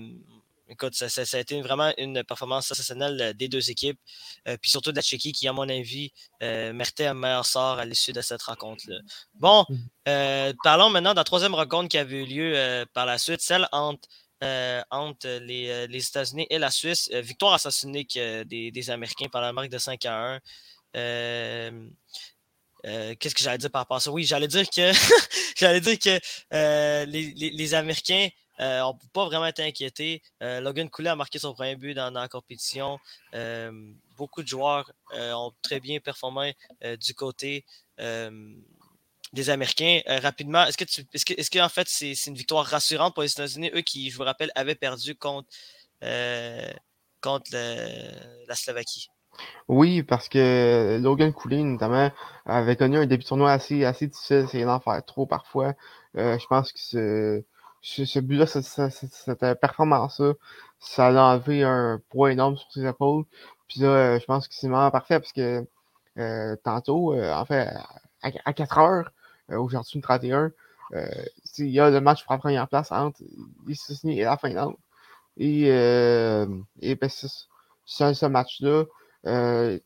écoute, 0.69 0.95
ça, 0.95 1.07
a 1.07 1.39
été 1.39 1.61
vraiment 1.61 1.93
une 1.99 2.23
performance 2.25 2.69
sensationnelle 2.69 3.35
des 3.35 3.49
deux 3.49 3.71
équipes. 3.71 3.99
puis 4.45 4.71
surtout 4.71 4.93
de 4.93 4.97
la 4.97 5.03
Tchéquie 5.03 5.33
qui, 5.33 5.49
à 5.49 5.53
mon 5.53 5.69
avis, 5.69 6.13
méritait 6.41 7.07
un 7.07 7.15
meilleur 7.15 7.45
sort 7.47 7.79
à 7.79 7.85
l'issue 7.85 8.13
de 8.13 8.21
cette 8.21 8.43
rencontre-là. 8.43 8.99
Bon, 9.35 9.65
mmh. 9.69 10.53
parlons 10.63 10.91
maintenant 10.91 11.13
de 11.13 11.17
la 11.17 11.25
troisième 11.25 11.55
rencontre 11.55 11.89
qui 11.89 11.99
avait 11.99 12.23
eu 12.23 12.27
lieu 12.27 12.85
par 12.93 13.07
la 13.07 13.19
suite, 13.19 13.41
celle 13.41 13.69
entre 13.73 14.09
entre 14.91 15.39
les, 15.43 16.09
États-Unis 16.09 16.47
et 16.51 16.59
la 16.59 16.71
Suisse. 16.71 17.11
victoire 17.13 17.55
assassinée 17.55 18.05
des, 18.05 18.91
Américains 18.91 19.29
par 19.29 19.43
la 19.43 19.53
marque 19.53 19.71
de 19.71 19.79
5 19.79 20.05
à 20.07 20.41
1. 20.95 21.91
Euh, 22.87 23.15
qu'est-ce 23.19 23.35
que 23.35 23.43
j'allais 23.43 23.59
dire 23.59 23.71
par 23.71 23.83
rapport 23.83 23.99
à 23.99 24.01
ça? 24.01 24.11
Oui, 24.11 24.25
j'allais 24.25 24.49
dire 24.49 24.69
que 24.69 24.93
j'allais 25.57 25.81
dire 25.81 25.99
que 25.99 26.19
euh, 26.55 27.05
les, 27.07 27.75
Américains 27.75 28.29
n'ont 28.59 28.67
euh, 28.67 29.09
pas 29.13 29.27
vraiment 29.27 29.47
été 29.47 29.63
inquiétés. 29.63 30.23
Logan 30.41 30.89
Coulet 30.89 31.11
a 31.11 31.17
marqué 31.17 31.39
son 31.39 31.55
premier 31.55 31.77
but 31.77 31.95
dans, 31.95 32.11
la 32.11 32.29
compétition. 32.29 32.99
beaucoup 34.17 34.43
de 34.43 34.49
joueurs 34.49 34.91
ont 35.13 35.53
très 35.63 35.81
bien 35.81 36.01
performé 36.01 36.57
du 37.01 37.15
côté 37.15 37.65
des 39.33 39.51
Américains. 39.51 40.01
rapidement, 40.23 40.65
est-ce 40.65 40.77
que 40.77 40.85
est-ce 40.85 41.25
que, 41.25 41.35
est-ce 41.35 41.51
qu'en 41.51 41.69
fait 41.69 41.89
c'est, 41.89 42.15
une 42.27 42.35
victoire 42.35 42.67
rassurante 42.67 43.15
pour 43.15 43.23
les 43.23 43.33
États-Unis, 43.33 43.71
eux 43.75 43.83
qui, 43.83 44.11
je 44.11 44.17
vous 44.17 44.25
rappelle, 44.25 44.51
avaient 44.55 44.75
perdu 44.75 45.15
contre, 45.15 45.49
contre 47.21 47.51
la 47.53 48.55
Slovaquie? 48.55 49.09
Oui, 49.69 50.03
parce 50.03 50.29
que 50.29 50.99
Logan 51.01 51.33
Cooley, 51.33 51.63
notamment, 51.63 52.11
avait 52.47 52.77
connu 52.77 52.99
un 52.99 53.07
début 53.07 53.23
de 53.23 53.29
tournoi 53.29 53.53
assez, 53.53 53.85
assez 53.85 54.07
difficile, 54.09 54.47
c'est 54.51 54.65
d'en 54.65 54.81
faire 54.81 55.05
trop 55.05 55.27
parfois. 55.27 55.75
Euh, 56.17 56.39
je 56.39 56.47
pense 56.47 56.73
que 56.73 56.81
ce, 56.81 57.43
ce, 57.83 58.19
but-là, 58.19 58.47
cette, 58.47 59.61
performance-là, 59.61 60.35
ça 60.81 61.09
a 61.09 61.35
enlevé 61.35 61.63
un 61.63 62.01
poids 62.11 62.33
énorme 62.33 62.57
sur 62.57 62.71
ses 62.73 62.87
épaules. 62.87 63.25
Puis 63.69 63.81
là, 63.81 64.19
je 64.19 64.25
pense 64.25 64.49
que 64.49 64.55
c'est 64.55 64.69
vraiment 64.69 64.91
parfait 64.91 65.21
parce 65.21 65.33
que 65.33 65.65
euh, 66.19 66.57
tantôt, 66.65 67.15
euh, 67.15 67.33
en 67.33 67.45
fait, 67.45 67.69
à, 68.23 68.53
4 68.53 68.79
heures, 68.79 69.13
aujourd'hui, 69.51 70.01
31, 70.01 70.53
il 71.59 71.69
y 71.69 71.81
a 71.81 71.91
le 71.91 72.01
match 72.01 72.25
pour 72.25 72.33
la 72.33 72.39
première 72.39 72.69
place 72.69 72.91
entre 72.93 73.21
les 73.67 74.11
et 74.19 74.23
la 74.23 74.37
Finlande. 74.37 74.77
Et, 75.37 75.69
et 75.69 76.95
ben, 76.97 77.11
ce 77.11 78.27
match-là, 78.27 78.85
euh, 79.27 79.79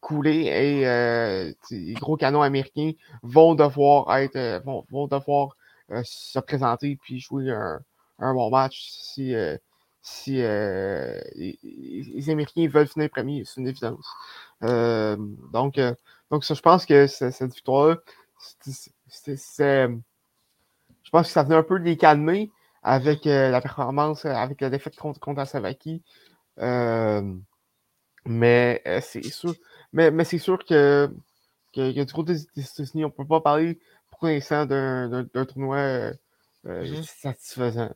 couler 0.00 0.46
et 0.46 0.88
euh, 0.88 1.52
les 1.70 1.94
gros 1.94 2.16
canons 2.16 2.42
américains 2.42 2.92
vont 3.22 3.54
devoir 3.54 4.16
être 4.16 4.34
euh, 4.36 4.58
vont, 4.60 4.84
vont 4.90 5.06
devoir 5.06 5.56
se 6.02 6.38
présenter 6.38 6.96
puis 7.02 7.20
jouer 7.20 7.50
un, 7.50 7.80
un 8.18 8.32
bon 8.32 8.48
match 8.50 8.88
si, 8.90 9.34
si 10.02 10.36
les, 10.36 12.30
Américains 12.30 12.68
veulent 12.68 12.86
finir 12.86 13.10
premier, 13.10 13.44
c'est 13.44 13.60
une 13.60 13.68
évidence. 13.68 14.06
donc, 14.60 15.80
donc 16.30 16.44
ça, 16.44 16.54
je 16.54 16.62
pense 16.62 16.86
que 16.86 17.08
cette 17.08 17.52
je 19.10 21.10
pense 21.10 21.26
que 21.26 21.32
ça 21.32 21.42
venait 21.42 21.56
un 21.56 21.62
peu 21.62 21.76
les 21.76 21.96
calmer 21.96 22.50
avec 22.82 23.24
la 23.24 23.60
performance, 23.60 24.24
avec 24.24 24.60
la 24.60 24.70
défaite 24.70 24.96
contre, 24.96 25.20
contre 25.20 25.38
la 25.38 25.46
Slovaquie. 25.46 26.02
Mais 28.26 28.82
euh, 28.86 29.00
c'est 29.02 29.22
sûr. 29.22 29.54
Mais, 29.92 30.10
mais 30.10 30.24
c'est 30.24 30.38
sûr 30.38 30.64
que, 30.64 31.10
que, 31.74 31.92
du 31.92 32.12
côté 32.12 32.34
des 32.34 32.62
États-Unis, 32.62 33.04
on 33.04 33.08
ne 33.08 33.12
peut 33.12 33.26
pas 33.26 33.40
parler 33.40 33.78
pour 34.10 34.28
l'instant 34.28 34.66
d'un 34.66 35.26
tournoi 35.46 35.76
euh, 35.76 36.12
euh 36.66 36.84
mmh 36.84 37.02
satisfaisant. 37.02 37.90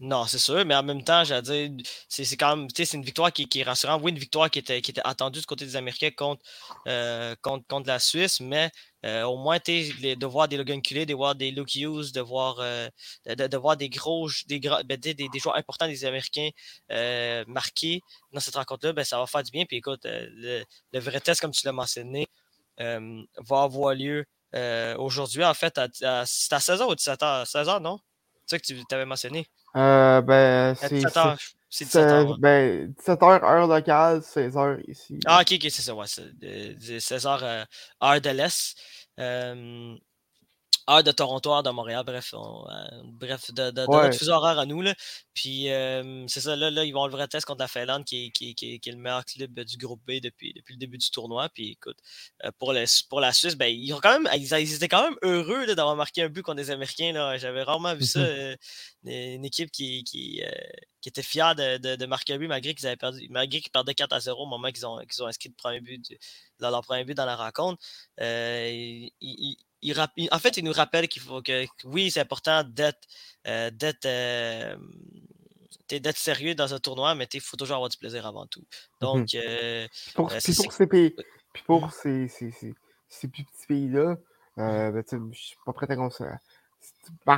Non, 0.00 0.26
c'est 0.26 0.38
sûr, 0.38 0.64
mais 0.64 0.76
en 0.76 0.84
même 0.84 1.02
temps, 1.02 1.24
j'allais 1.24 1.68
dire, 1.68 1.84
c'est 2.08 2.36
quand 2.36 2.56
même, 2.56 2.68
c'est 2.72 2.92
une 2.92 3.02
victoire 3.02 3.32
qui, 3.32 3.48
est 3.52 3.62
rassurante. 3.64 4.00
Oui, 4.04 4.12
une 4.12 4.18
victoire 4.18 4.48
qui 4.48 4.60
était, 4.60 4.80
attendue 5.02 5.40
du 5.40 5.46
côté 5.46 5.64
des 5.64 5.74
Américains 5.74 6.10
contre, 6.16 6.40
euh, 6.86 7.34
contre, 7.42 7.66
contre 7.66 7.88
la 7.88 7.98
Suisse, 7.98 8.38
mais 8.38 8.70
euh, 9.04 9.24
au 9.24 9.36
moins, 9.36 9.58
de 9.58 10.26
voir 10.26 10.46
des 10.46 10.56
Logan 10.56 10.80
Culé, 10.82 11.04
de 11.04 11.14
voir 11.14 11.34
des 11.34 11.50
Luke 11.50 11.74
Hughes, 11.74 12.12
de 12.12 12.20
voir, 12.20 12.58
euh, 12.60 12.88
de, 13.26 13.56
voir 13.56 13.76
des 13.76 13.88
gros, 13.88 14.28
ben, 14.48 14.96
des, 15.00 15.14
des, 15.14 15.28
joueurs 15.34 15.56
importants 15.56 15.88
des 15.88 16.04
Américains 16.04 16.50
marqués 17.48 18.00
dans 18.32 18.40
cette 18.40 18.54
rencontre-là, 18.54 18.92
ben, 18.92 19.04
ça 19.04 19.18
va 19.18 19.26
faire 19.26 19.42
du 19.42 19.50
bien. 19.50 19.64
Puis 19.66 19.78
écoute, 19.78 20.02
le, 20.04 20.64
vrai 20.94 21.20
test, 21.20 21.40
comme 21.40 21.50
tu 21.50 21.66
l'as 21.66 21.72
mentionné, 21.72 22.28
va 22.78 23.62
avoir 23.62 23.94
lieu 23.94 24.24
aujourd'hui. 24.96 25.44
En 25.44 25.54
fait, 25.54 25.80
c'est 25.92 26.04
à 26.04 26.24
16h 26.24 26.84
ou 26.84 26.94
17h? 26.94 27.50
16h, 27.50 27.82
non? 27.82 27.98
C'est 28.48 28.56
ça 28.56 28.58
que 28.74 28.82
tu 28.88 28.94
avais 28.94 29.04
mentionné? 29.04 29.46
Euh, 29.76 30.22
ben, 30.22 30.74
c'est. 30.74 30.94
17h. 30.94 31.36
C'est 31.68 31.84
17h. 31.84 32.40
Ben, 32.40 32.94
17h, 32.98 33.44
heure 33.44 33.66
locale, 33.66 34.20
16h 34.20 34.80
ici. 34.88 35.18
Ah, 35.26 35.42
ok, 35.42 35.52
ok, 35.52 35.70
c'est 35.70 35.82
ça, 35.82 35.94
ouais. 35.94 36.06
16h, 36.06 37.38
euh, 37.42 37.64
heure 38.02 38.20
de 38.22 38.30
l'Est. 38.30 38.74
Euh, 39.20 39.94
heure 40.88 41.02
de 41.02 41.12
Toronto, 41.12 41.52
heure 41.52 41.62
de 41.62 41.70
Montréal, 41.70 42.02
bref, 42.04 42.34
euh, 42.34 43.02
bref, 43.04 43.52
de, 43.52 43.70
de, 43.70 43.82
notre 43.86 44.16
fuseau 44.16 44.32
horaire 44.32 44.58
à 44.58 44.66
nous. 44.66 44.80
Là. 44.80 44.94
Puis 45.34 45.70
euh, 45.70 46.26
c'est 46.28 46.40
ça, 46.40 46.56
là, 46.56 46.70
là, 46.70 46.84
ils 46.84 46.92
vont 46.92 47.06
le 47.06 47.12
vrai 47.12 47.28
test 47.28 47.46
contre 47.46 47.60
la 47.60 47.68
Finlande, 47.68 48.04
qui, 48.04 48.32
qui, 48.32 48.54
qui, 48.54 48.74
est 48.74 48.86
le 48.86 48.96
meilleur 48.96 49.24
club 49.24 49.60
du 49.60 49.76
groupe 49.76 50.00
B 50.06 50.20
depuis, 50.22 50.52
depuis 50.54 50.74
le 50.74 50.78
début 50.78 50.98
du 50.98 51.10
tournoi. 51.10 51.48
Puis 51.50 51.72
écoute, 51.72 51.98
euh, 52.44 52.50
pour, 52.58 52.74
pour 53.08 53.20
la 53.20 53.32
Suisse, 53.32 53.56
ben, 53.56 53.66
ils, 53.66 53.92
ont 53.92 54.00
quand 54.00 54.18
même, 54.18 54.28
ils, 54.34 54.74
étaient 54.74 54.88
quand 54.88 55.02
même 55.02 55.18
heureux 55.22 55.66
d'avoir 55.66 55.96
marqué 55.96 56.22
un 56.22 56.28
but 56.28 56.42
contre 56.42 56.58
les 56.58 56.70
Américains. 56.70 57.36
J'avais 57.38 57.62
rarement 57.62 57.94
vu 57.94 58.04
ça. 58.04 58.20
une 59.04 59.44
équipe 59.44 59.70
qui, 59.70 60.04
qui, 60.04 60.42
qui 61.00 61.08
était 61.08 61.22
fière 61.22 61.54
de, 61.54 61.78
de, 61.78 61.96
de, 61.96 62.06
marquer 62.06 62.34
un 62.34 62.38
but 62.38 62.48
malgré 62.48 62.74
qu'ils 62.74 62.86
avaient 62.86 62.96
perdu, 62.96 63.26
malgré 63.30 63.60
qu'ils 63.60 63.70
perdaient 63.70 63.94
4 63.94 64.12
à 64.12 64.20
0 64.20 64.42
au 64.42 64.46
moment 64.46 64.70
qu'ils 64.70 64.86
ont, 64.86 64.98
qu'ils 65.06 65.22
ont 65.22 65.26
inscrit 65.26 65.48
le 65.48 65.54
premier 65.54 65.80
but 65.80 66.18
dans 66.58 66.70
leur 66.70 66.82
premier 66.82 67.04
but 67.04 67.14
dans 67.14 67.26
la 67.26 67.36
rencontre. 67.36 67.82
ils, 68.20 69.56
en 70.30 70.38
fait, 70.38 70.56
il 70.56 70.64
nous 70.64 70.72
rappelle 70.72 71.08
qu'il 71.08 71.22
faut 71.22 71.42
que, 71.42 71.66
oui, 71.84 72.10
c'est 72.10 72.20
important 72.20 72.64
d'être 72.64 73.06
euh, 73.46 73.70
euh, 74.04 74.76
d'être 75.88 76.16
sérieux 76.16 76.54
dans 76.54 76.74
un 76.74 76.78
tournoi, 76.78 77.14
mais 77.14 77.24
il 77.32 77.40
faut 77.40 77.56
toujours 77.56 77.76
avoir 77.76 77.88
du 77.88 77.96
plaisir 77.96 78.26
avant 78.26 78.46
tout. 78.46 78.60
Mmh 78.60 78.64
Donc, 79.00 79.34
euh, 79.34 79.86
pour, 80.14 80.30
ces 80.32 80.86
pays, 80.86 81.14
puis 81.52 81.62
pour 81.64 81.86
mmh. 81.86 81.90
ces, 81.90 82.28
ces, 82.28 82.74
ces, 83.08 83.28
plus 83.28 83.44
petits 83.44 83.66
pays-là, 83.66 84.16
mmh 84.56 84.92
ben, 84.92 85.04
je 85.10 85.16
ne 85.16 85.32
suis 85.32 85.56
pas 85.64 85.72
prêt 85.72 85.86
à 85.90 86.10
ça. 86.10 86.26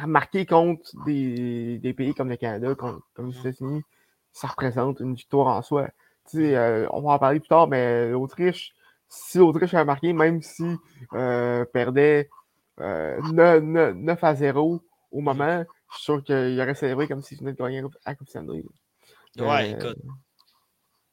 Marquer 0.07 0.47
contre 0.47 0.91
des, 1.05 1.79
des, 1.79 1.95
pays 1.95 2.15
comme 2.15 2.29
le 2.29 2.37
Canada, 2.37 2.75
comme, 2.75 3.01
comme 3.15 3.31
les 3.31 3.39
États-Unis, 3.39 3.83
ça 4.33 4.49
représente 4.49 5.01
une 5.01 5.15
victoire 5.15 5.49
en 5.49 5.63
soi. 5.63 5.89
on 6.35 7.01
va 7.03 7.11
en 7.13 7.19
parler 7.19 7.41
plus 7.41 7.49
tard, 7.49 7.69
mais 7.69 8.11
l'Autriche, 8.11 8.75
si 9.11 9.39
l'Autriche 9.39 9.75
a 9.75 9.85
marqué, 9.85 10.13
même 10.13 10.41
si 10.41 10.77
euh, 11.15 11.65
perdait 11.67 12.31
9, 12.79 12.81
euh, 12.81 14.17
à 14.23 14.35
0 14.35 14.83
au 15.11 15.21
moment, 15.21 15.65
je 15.91 15.97
suis 15.97 16.05
sûr 16.05 16.25
qu'il 16.25 16.61
aurait 16.61 16.75
célébré 16.75 17.09
comme 17.09 17.21
s'il 17.21 17.39
venait 17.39 17.53
de 17.53 17.59
gagner 17.59 17.83
à 18.05 18.15
Coupe 18.15 18.29
Stanley. 18.29 18.63
Ouais, 19.37 19.75
euh, 19.75 19.77
écoute. 19.77 19.99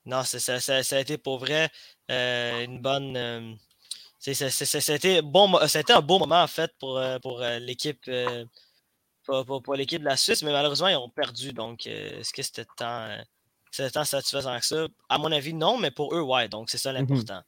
Non, 0.06 0.24
ça, 0.24 0.40
ça, 0.40 0.60
ça, 0.60 0.96
a 0.96 1.00
été 1.00 1.18
pour 1.18 1.40
vrai 1.40 1.70
euh, 2.12 2.64
une 2.64 2.80
bonne. 2.80 3.58
C'était 4.20 5.22
bon, 5.22 5.58
un 5.58 6.02
beau 6.02 6.20
moment 6.20 6.42
en 6.42 6.48
fait 6.48 6.72
pour, 6.80 7.02
pour 7.22 7.40
l'équipe 7.60 8.10
pour, 9.24 9.62
pour, 9.64 9.76
l'équipe 9.76 10.00
de 10.00 10.06
la 10.06 10.16
Suisse, 10.16 10.44
mais 10.44 10.52
malheureusement, 10.52 10.88
ils 10.88 10.96
ont 10.96 11.10
perdu. 11.10 11.52
Donc, 11.52 11.86
est-ce 11.88 12.32
que 12.32 12.42
c'était 12.42 12.66
tant, 12.78 13.10
tant 13.94 14.06
satisfaisant 14.06 14.58
que 14.60 14.66
ça? 14.66 14.88
À 15.10 15.18
mon 15.18 15.32
avis, 15.32 15.54
non, 15.54 15.78
mais 15.78 15.92
pour 15.92 16.16
eux, 16.16 16.22
ouais. 16.22 16.48
Donc, 16.48 16.70
c'est 16.70 16.78
ça 16.78 16.92
mm-hmm. 16.92 16.94
l'important. 16.94 17.42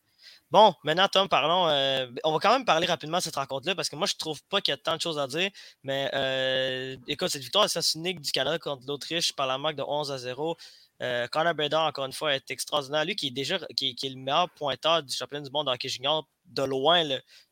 Bon, 0.51 0.73
maintenant, 0.83 1.07
Tom, 1.07 1.29
parlons. 1.29 1.67
Euh, 1.69 2.07
on 2.23 2.31
va 2.33 2.39
quand 2.39 2.51
même 2.51 2.65
parler 2.65 2.87
rapidement 2.87 3.19
de 3.19 3.23
cette 3.23 3.35
rencontre-là 3.35 3.75
parce 3.75 3.87
que 3.87 3.95
moi, 3.95 4.07
je 4.07 4.15
trouve 4.15 4.41
pas 4.45 4.61
qu'il 4.61 4.71
y 4.71 4.73
a 4.73 4.77
tant 4.77 4.95
de 4.95 5.01
choses 5.01 5.19
à 5.19 5.27
dire. 5.27 5.51
Mais 5.83 6.09
euh, 6.15 6.97
écoute, 7.07 7.29
cette 7.29 7.43
victoire 7.43 7.65
est 7.65 7.95
unique 7.95 8.19
du 8.19 8.31
Canada 8.31 8.57
contre 8.57 8.83
l'Autriche 8.87 9.31
par 9.33 9.45
la 9.45 9.59
marque 9.59 9.75
de 9.75 9.83
11 9.83 10.11
à 10.11 10.17
0. 10.17 10.57
Euh, 11.03 11.27
Connor 11.27 11.53
Bedard, 11.53 11.85
encore 11.85 12.05
une 12.05 12.13
fois, 12.13 12.33
est 12.33 12.49
extraordinaire. 12.49 13.05
Lui 13.05 13.15
qui 13.15 13.27
est 13.27 13.31
déjà 13.31 13.59
qui, 13.77 13.95
est 14.01 14.09
le 14.09 14.15
meilleur 14.15 14.49
pointeur 14.49 15.03
du 15.03 15.15
championnat 15.15 15.45
du 15.45 15.51
monde 15.51 15.67
de 15.67 15.71
hockey 15.71 15.87
junior, 15.87 16.27
de 16.45 16.63
loin, 16.63 17.03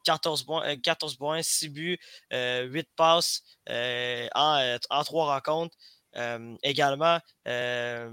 14, 0.03 0.43
points, 0.43 0.75
14 0.77 1.17
points, 1.17 1.43
6 1.43 1.69
buts, 1.69 1.99
8 2.31 2.89
passes 2.95 3.43
en, 3.69 4.77
en 4.89 5.03
3 5.03 5.35
rencontres. 5.35 5.77
également, 6.63 7.19
a 7.45 8.09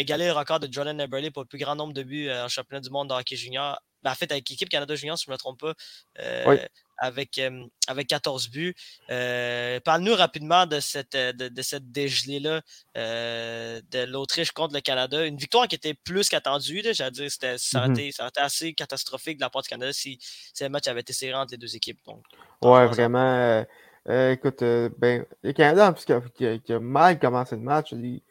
égalé 0.00 0.26
le 0.26 0.32
record 0.32 0.58
de 0.58 0.72
Jordan 0.72 0.98
Eberle 1.00 1.30
pour 1.32 1.42
le 1.42 1.48
plus 1.48 1.58
grand 1.58 1.76
nombre 1.76 1.92
de 1.92 2.02
buts 2.02 2.30
en 2.30 2.48
championnat 2.48 2.80
du 2.80 2.90
monde 2.90 3.10
de 3.10 3.14
hockey 3.14 3.36
junior 3.36 3.78
en 4.10 4.14
fait, 4.14 4.30
avec 4.32 4.48
l'équipe 4.48 4.68
Canada 4.68 4.94
Junior, 4.94 5.18
si 5.18 5.26
je 5.26 5.30
ne 5.30 5.34
me 5.34 5.38
trompe 5.38 5.60
pas, 5.60 5.74
euh, 6.20 6.56
avec, 6.98 7.40
avec 7.88 8.06
14 8.06 8.48
buts. 8.50 8.74
Euh, 9.10 9.80
parle-nous 9.80 10.14
rapidement 10.14 10.66
de 10.66 10.78
cette, 10.78 11.16
de, 11.16 11.48
de 11.48 11.62
cette 11.62 11.90
dégelée-là 11.90 12.60
euh, 12.96 13.80
de 13.90 14.04
l'Autriche 14.04 14.52
contre 14.52 14.74
le 14.74 14.80
Canada. 14.80 15.26
Une 15.26 15.36
victoire 15.36 15.66
qui 15.66 15.74
était 15.74 15.94
plus 15.94 16.28
qu'attendue. 16.28 16.80
Dire, 16.82 16.94
c'était, 16.94 17.58
ça, 17.58 17.80
aurait 17.80 17.88
mm-hmm. 17.88 18.26
été, 18.26 18.40
assez 18.40 18.72
catastrophique 18.74 19.38
de 19.38 19.42
la 19.42 19.50
part 19.50 19.62
du 19.62 19.68
Canada 19.68 19.92
si, 19.92 20.18
si 20.20 20.62
le 20.62 20.68
match 20.68 20.86
avait 20.86 21.00
été 21.00 21.12
serré 21.12 21.34
entre 21.34 21.52
les 21.52 21.58
deux 21.58 21.74
équipes. 21.74 21.98
Donc, 22.06 22.24
ouais, 22.62 22.86
vraiment. 22.86 23.64
écoute, 24.08 24.62
ben, 24.98 25.24
le 25.42 25.52
Canada, 25.52 25.88
en 25.88 25.92
plus, 25.92 26.04
qui 26.34 26.72
a, 26.72 26.78
mal 26.78 27.18
commencé 27.18 27.56
le 27.56 27.62
match, 27.62 27.92
les 27.92 28.22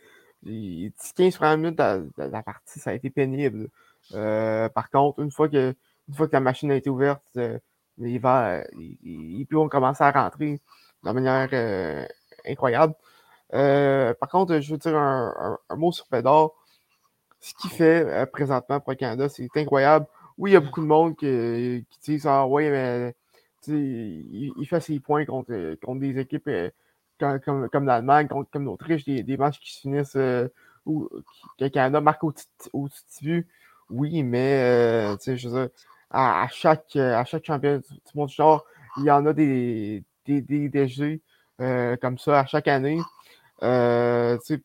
15 1.18 1.40
minutes 1.58 1.78
de, 1.78 2.10
la 2.18 2.42
partie, 2.42 2.80
ça 2.80 2.92
a 2.92 2.94
été 2.94 3.10
pénible. 3.10 3.70
Par 4.12 4.90
contre, 4.90 5.20
une 5.20 5.32
fois 5.32 5.50
que 5.50 5.76
une 6.08 6.16
fois 6.16 6.28
que 6.28 6.34
la 6.34 6.40
machine 6.42 6.72
a 6.72 6.76
été 6.76 6.90
ouverte, 6.90 7.24
les, 7.98 8.20
va, 8.20 8.64
les, 8.74 9.48
ont 9.54 9.70
commencé 9.70 10.04
à 10.04 10.12
rentrer 10.12 10.60
de 11.04 11.12
manière 11.12 12.08
incroyable. 12.46 12.96
par 13.52 14.30
contre, 14.30 14.60
je 14.60 14.72
veux 14.72 14.78
dire 14.78 14.98
un, 14.98 15.58
mot 15.76 15.92
sur 15.92 16.08
Pedor. 16.08 16.56
Ce 17.40 17.54
qu'il 17.56 17.72
fait 17.72 18.30
présentement 18.32 18.80
pour 18.80 18.92
le 18.92 18.98
Canada, 18.98 19.30
c'est 19.30 19.48
incroyable. 19.56 20.06
Oui, 20.38 20.52
il 20.52 20.54
y 20.54 20.58
a 20.58 20.60
beaucoup 20.60 20.82
de 20.82 20.86
monde 20.88 21.16
qui, 21.16 21.86
qui 21.90 22.18
dit 22.18 22.22
Ah, 22.26 22.46
ouais, 22.48 22.70
mais 22.70 23.16
il, 23.68 24.66
fait 24.68 24.80
ses 24.80 25.00
points 25.00 25.26
contre, 25.26 25.76
contre 25.84 26.00
des 26.00 26.20
équipes 26.20 26.50
comme, 27.20 27.70
comme, 27.70 27.86
l'Allemagne, 27.86 28.28
comme 28.28 28.66
l'Autriche, 28.66 29.06
des, 29.06 29.24
des, 29.24 29.38
matchs 29.38 29.60
qui 29.60 29.74
se 29.74 29.80
finissent 29.82 30.14
que 30.14 30.52
le 30.86 31.70
Canada 31.70 32.02
marque 32.02 32.24
au, 32.24 32.34
au 32.74 32.88
but. 33.22 33.48
Oui, 33.92 34.24
mais 34.24 35.16
je 35.26 35.48
veux 35.48 35.62
dire, 35.62 35.70
à, 36.10 36.48
chaque, 36.52 36.96
à 36.96 37.24
chaque 37.26 37.46
championnat 37.46 37.80
du, 37.80 37.86
monde 38.16 38.30
genre, 38.30 38.66
il 38.98 39.04
y 39.04 39.12
en 39.12 39.26
a 39.26 39.34
des, 39.34 40.04
des, 40.26 40.42
des 40.42 40.70
DG 40.70 41.22
comme 42.02 42.18
ça 42.18 42.40
à 42.40 42.46
chaque 42.46 42.68
année. 42.68 43.00
Euh, 43.64 44.38
tu 44.46 44.64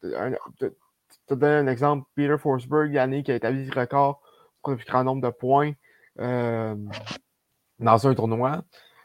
te 0.00 1.34
donne 1.34 1.66
un 1.68 1.70
exemple, 1.70 2.08
Peter 2.14 2.36
Forsberg, 2.38 2.92
l'année 2.92 3.22
qui 3.22 3.32
a 3.32 3.36
établi 3.36 3.66
le 3.66 3.80
record 3.80 4.20
pour 4.62 4.72
le 4.72 4.76
plus 4.78 4.86
grand 4.86 5.04
nombre 5.04 5.22
de 5.22 5.30
points 5.30 5.72
dans 6.16 8.06
un 8.06 8.14
tournoi. 8.14 8.62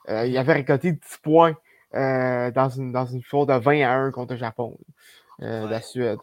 il 0.08 0.38
avait 0.38 0.53
récolté 0.53 0.94
10 0.94 1.00
points 1.22 1.56
dans, 1.94 2.70
une, 2.75 2.91
dans 2.91 3.06
une 3.06 3.20
de 3.20 3.60
20 3.60 3.82
à 3.82 3.94
1 3.94 4.12
contre 4.12 4.34
le 4.34 4.39
Japon, 4.39 4.77
la 5.39 5.82
Suède. 5.82 6.20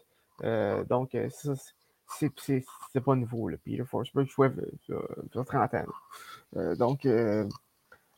donc, 0.89 1.15
ça, 1.29 1.53
c'est 2.07 3.01
pas 3.03 3.15
nouveau. 3.15 3.49
le 3.49 3.57
Peter 3.57 3.83
Forsberg 3.85 4.27
jouait 4.27 4.51
sur 4.85 5.45
30 5.45 5.73
ans. 5.73 6.75
donc, 6.75 7.07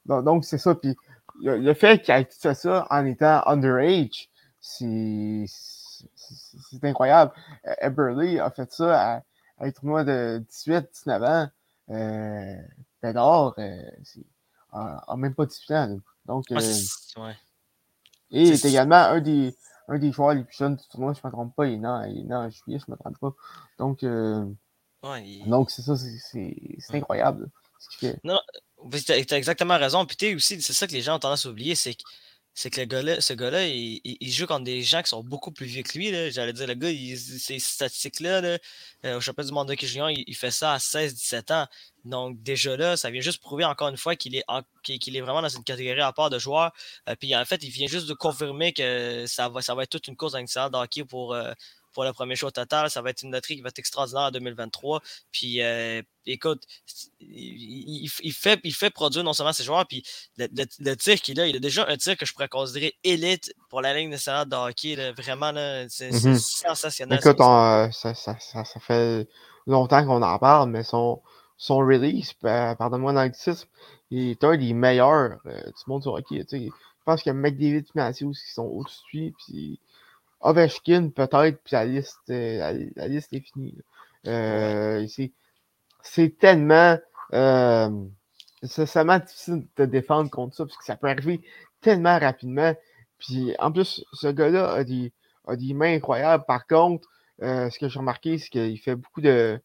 donc 0.06 0.46
c'est 0.46 0.58
ça. 0.58 0.76
Puis 0.76 0.96
le, 1.42 1.74
fait 1.74 2.02
qu'il 2.02 2.14
ait 2.14 2.28
fait 2.32 2.54
ça 2.54 2.88
en 2.90 3.06
étant 3.06 3.42
underage, 3.46 4.30
c'est 4.60 5.46
incroyable. 6.84 7.32
Eberly 7.82 8.40
a 8.40 8.50
fait 8.52 8.72
ça 8.72 9.16
à, 9.16 9.22
un 9.60 9.72
tournoi 9.72 10.04
de 10.04 10.44
18-19 10.50 11.26
ans. 11.26 11.50
Euh, 11.92 12.56
euh, 13.04 13.84
a, 14.72 15.16
même 15.18 15.34
pas 15.34 15.46
18 15.46 15.72
ans. 15.72 16.00
Donc, 16.26 16.52
euh, 16.52 16.56
ouais. 16.56 17.36
Et 18.32 18.44
il 18.44 18.54
est 18.54 18.66
également 18.66 18.96
un 18.96 19.22
des, 19.22 19.56
un 19.90 19.98
des 19.98 20.12
joueurs 20.12 20.34
les 20.34 20.44
plus 20.44 20.56
jeunes 20.56 20.76
du 20.76 20.88
tournoi, 20.88 21.14
je 21.14 21.20
ne 21.24 21.28
me 21.28 21.32
trompe 21.32 21.56
pas. 21.56 21.68
Il 21.68 21.74
est 21.74 21.78
né, 21.78 22.36
en 22.36 22.50
juillet, 22.50 22.80
je 22.80 22.86
ne 22.88 22.92
me 22.92 22.98
trompe 22.98 23.18
pas. 23.20 23.34
Donc, 23.78 24.04
euh, 24.04 24.46
donc 25.48 25.72
c'est 25.72 25.82
ça, 25.82 25.96
c'est 25.96 26.56
incroyable 26.94 27.50
ce 27.80 27.90
qu'il 27.90 28.10
fait. 28.10 28.20
Non, 28.24 28.40
tu 28.92 29.12
as, 29.12 29.38
exactement 29.38 29.78
raison. 29.78 30.06
Puis 30.06 30.36
aussi, 30.36 30.62
c'est 30.62 30.74
ça 30.74 30.88
que 30.88 30.94
les 30.94 31.02
gens 31.02 31.16
ont 31.16 31.20
tendance 31.20 31.46
à 31.46 31.50
oublier, 31.50 31.76
c'est 31.76 31.96
que 31.96 32.04
c'est 32.60 32.70
que 32.70 32.82
le 32.82 33.22
ce 33.22 33.32
gars-là, 33.34 33.68
il, 33.68 34.32
joue 34.34 34.46
contre 34.46 34.66
des 34.66 34.84
gens 34.84 35.02
qui 35.02 35.08
sont 35.08 35.24
beaucoup 35.24 35.50
plus 35.50 35.66
vieux 35.66 35.82
que 35.82 35.98
lui. 35.98 36.10
J'allais 36.30 36.52
dire, 36.52 36.68
le 36.68 36.74
gars, 36.74 36.90
il, 36.90 37.18
ces 37.18 37.58
statistiques-là, 37.58 38.42
là, 38.42 38.58
euh, 39.06 39.18
au 39.18 39.22
championnat 39.22 39.48
du 39.48 39.54
monde 39.54 39.70
de 39.70 39.76
junior, 39.78 40.10
il, 40.10 40.26
il, 40.28 40.36
fait 40.36 40.52
ça 40.52 40.74
à 40.74 40.78
16-17 40.78 41.54
ans. 41.54 41.68
Donc, 42.04 42.44
déjà 42.44 42.76
là, 42.76 42.98
ça 42.98 43.12
vient 43.12 43.22
juste 43.22 43.42
prouver 43.42 43.64
encore 43.64 43.88
une 43.88 43.96
fois 43.96 44.18
qu'il 44.18 44.36
est, 44.36 44.44
est 44.90 45.22
vraiment 45.22 45.42
dans 45.42 45.48
une 45.48 45.64
catégorie 45.64 46.02
à 46.02 46.12
part 46.12 46.30
de 46.30 46.38
joueurs. 46.38 46.74
Euh, 47.08 47.16
puis 47.18 47.34
en 47.34 47.46
fait, 47.46 47.64
il 47.64 47.70
vient 47.70 47.88
juste 47.88 48.08
de 48.08 48.14
confirmer 48.14 48.74
que 48.74 49.24
ça 49.26 49.48
va, 49.48 49.62
ça 49.62 49.74
va 49.74 49.84
être 49.84 49.92
toute 49.92 50.10
une 50.10 50.18
course 50.18 50.34
dans 50.34 50.70
d'hockey 50.70 51.06
pour, 51.06 51.34
euh, 51.34 51.54
pour 51.94 52.04
le 52.04 52.14
premier 52.14 52.36
show 52.36 52.52
total. 52.52 52.90
Ça 52.90 53.02
va 53.02 53.10
être 53.10 53.24
une 53.24 53.32
loterie 53.32 53.56
qui 53.56 53.62
va 53.62 53.70
être 53.70 53.80
extraordinaire 53.80 54.24
en 54.24 54.32
2023. 54.32 55.02
Puis, 55.32 55.62
euh, 55.62 56.02
écoute, 56.26 56.64
il, 57.20 58.10
fait, 58.10 58.60
il 58.64 58.74
fait 58.74 58.90
produire 58.90 59.24
non 59.24 59.34
seulement 59.34 59.54
ses 59.54 59.64
joueurs, 59.64 59.86
puis 59.88 60.04
le, 60.38 60.96
tir 60.96 61.22
qu'il 61.22 61.40
a, 61.40 61.48
il 61.48 61.56
a 61.56 61.60
déjà 61.60 61.88
un 61.88 61.98
tir 61.98 62.18
que 62.18 62.26
je 62.26 62.34
pourrais 62.34 62.48
considérer 62.48 62.96
élite 63.04 63.54
pour 63.70 63.82
la 63.82 63.94
ligne 63.94 64.10
nationale 64.10 64.48
de 64.48 64.56
hockey. 64.56 65.12
Vraiment, 65.14 65.52
c'est 65.90 66.10
mm-hmm. 66.10 66.38
sensationnel. 66.38 67.20
Écoute, 67.20 67.38
ça, 67.38 68.14
ça, 68.14 68.36
ça, 68.40 68.80
fait 68.80 69.28
longtemps 69.68 70.06
qu'on 70.06 70.22
en 70.22 70.40
parle, 70.40 70.70
mais 70.70 70.84
son, 70.84 71.22
son 71.58 71.78
release, 71.78 72.34
pardonne-moi 72.34 73.14
l'anglicisme, 73.14 73.68
il 74.12 74.32
est 74.32 74.44
un 74.44 74.58
des 74.58 74.74
meilleurs 74.74 75.38
euh, 75.46 75.62
du 75.62 75.84
monde 75.88 76.02
du 76.02 76.08
hockey. 76.08 76.46
Je 76.52 76.70
pense 77.06 77.22
qu'il 77.22 77.30
y 77.30 77.36
a 77.36 77.40
McDavid 77.40 77.80
et 77.80 77.92
Matthews 77.96 78.34
qui 78.34 78.54
sont 78.54 78.64
au-dessus 78.66 79.34
puis 79.46 79.80
Ovechkin, 80.42 81.10
peut-être, 81.10 81.62
puis 81.64 81.74
la 81.74 81.86
liste, 81.86 82.18
euh, 82.30 82.88
la, 82.96 83.08
liste 83.08 83.34
est 83.34 83.42
finie. 83.42 83.78
Euh, 84.28 85.06
c'est 86.02 86.38
tellement. 86.38 86.98
Euh, 87.34 87.90
difficile 88.62 89.68
de 89.78 89.86
défendre 89.86 90.30
contre 90.30 90.56
ça, 90.56 90.66
parce 90.66 90.78
que 90.78 90.84
ça 90.84 90.96
peut 90.96 91.08
arriver 91.08 91.42
tellement 91.82 92.18
rapidement. 92.20 92.74
Puis 93.18 93.54
en 93.60 93.72
plus, 93.72 94.04
ce 94.14 94.28
gars-là 94.28 94.72
a 94.72 94.84
des, 94.84 95.14
a 95.48 95.56
des 95.56 95.74
mains 95.74 95.96
incroyables. 95.96 96.46
Par 96.46 96.68
contre, 96.68 97.08
ce 97.40 97.78
que 97.80 97.88
j'ai 97.88 98.00
remarqué, 98.00 98.38
c'est 98.38 98.50
qu'il 98.50 98.80
fait 98.80 98.96
beaucoup 98.96 99.22
de, 99.22 99.62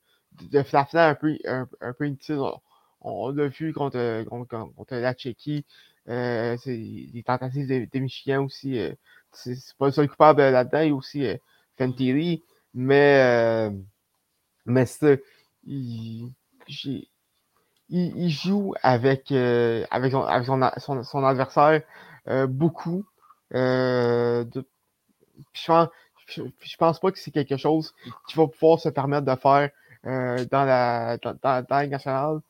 de 0.51 0.63
flafla 0.63 1.09
un 1.09 1.15
peu, 1.15 1.37
un, 1.47 1.93
peu 1.93 2.07
inutile. 2.07 2.41
On, 3.01 3.31
l'a 3.31 3.49
vu 3.49 3.73
contre, 3.73 4.25
contre, 4.25 4.73
contre, 4.77 4.95
la 4.95 5.15
Tchéquie. 5.15 5.65
Euh, 6.09 6.57
les 6.67 7.23
tentatives 7.25 7.67
de, 7.67 7.88
de 7.90 8.38
aussi 8.38 8.79
c'est 9.33 9.77
pas 9.79 9.87
le 9.87 9.93
seul 9.93 10.09
coupable 10.09 10.43
là-dedans, 10.43 10.81
il 10.81 10.88
y 10.88 10.90
a 10.90 10.95
aussi 10.95 11.27
euh, 11.27 11.37
mais, 12.75 13.21
euh, 13.23 13.71
mais 14.67 14.87
c'est 14.87 15.23
il, 15.67 16.31
joue 18.29 18.75
avec, 18.83 19.31
euh, 19.33 19.85
avec, 19.90 20.12
son, 20.12 21.25
adversaire 21.25 21.83
euh, 22.29 22.47
beaucoup. 22.47 23.07
Euh, 23.55 24.45
je, 25.53 25.67
pense, 25.67 25.88
pense 26.79 27.01
pas 27.01 27.12
que 27.12 27.19
c'est 27.19 27.31
quelque 27.31 27.57
chose 27.57 27.95
qu'il 28.27 28.37
va 28.37 28.47
pouvoir 28.49 28.81
se 28.81 28.88
permettre 28.88 29.27
de 29.27 29.37
faire 29.37 29.71
dans, 30.05 30.64
la, 30.64 31.17
dans, 31.19 31.88
nationale. 31.88 32.40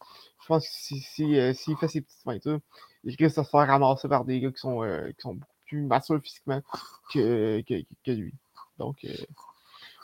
Je 0.40 0.46
pense 0.46 0.66
que 0.66 0.72
s'il 0.72 1.02
si, 1.02 1.54
si, 1.54 1.76
fait 1.76 1.88
ses 1.88 2.00
petites 2.00 2.22
pointures, 2.22 2.60
il 3.04 3.10
risque 3.10 3.20
de 3.20 3.28
se 3.28 3.48
faire 3.48 3.66
ramasser 3.66 4.08
par 4.08 4.24
des 4.24 4.40
gars 4.40 4.50
qui 4.50 4.60
sont, 4.60 4.80
qui 5.16 5.22
sont 5.22 5.34
beaucoup 5.34 5.52
plus 5.66 5.82
mature 5.82 6.20
physiquement 6.22 6.60
que, 7.12 7.60
que, 7.62 8.10
lui. 8.10 8.34
Donc, 8.78 9.04
euh, 9.04 9.14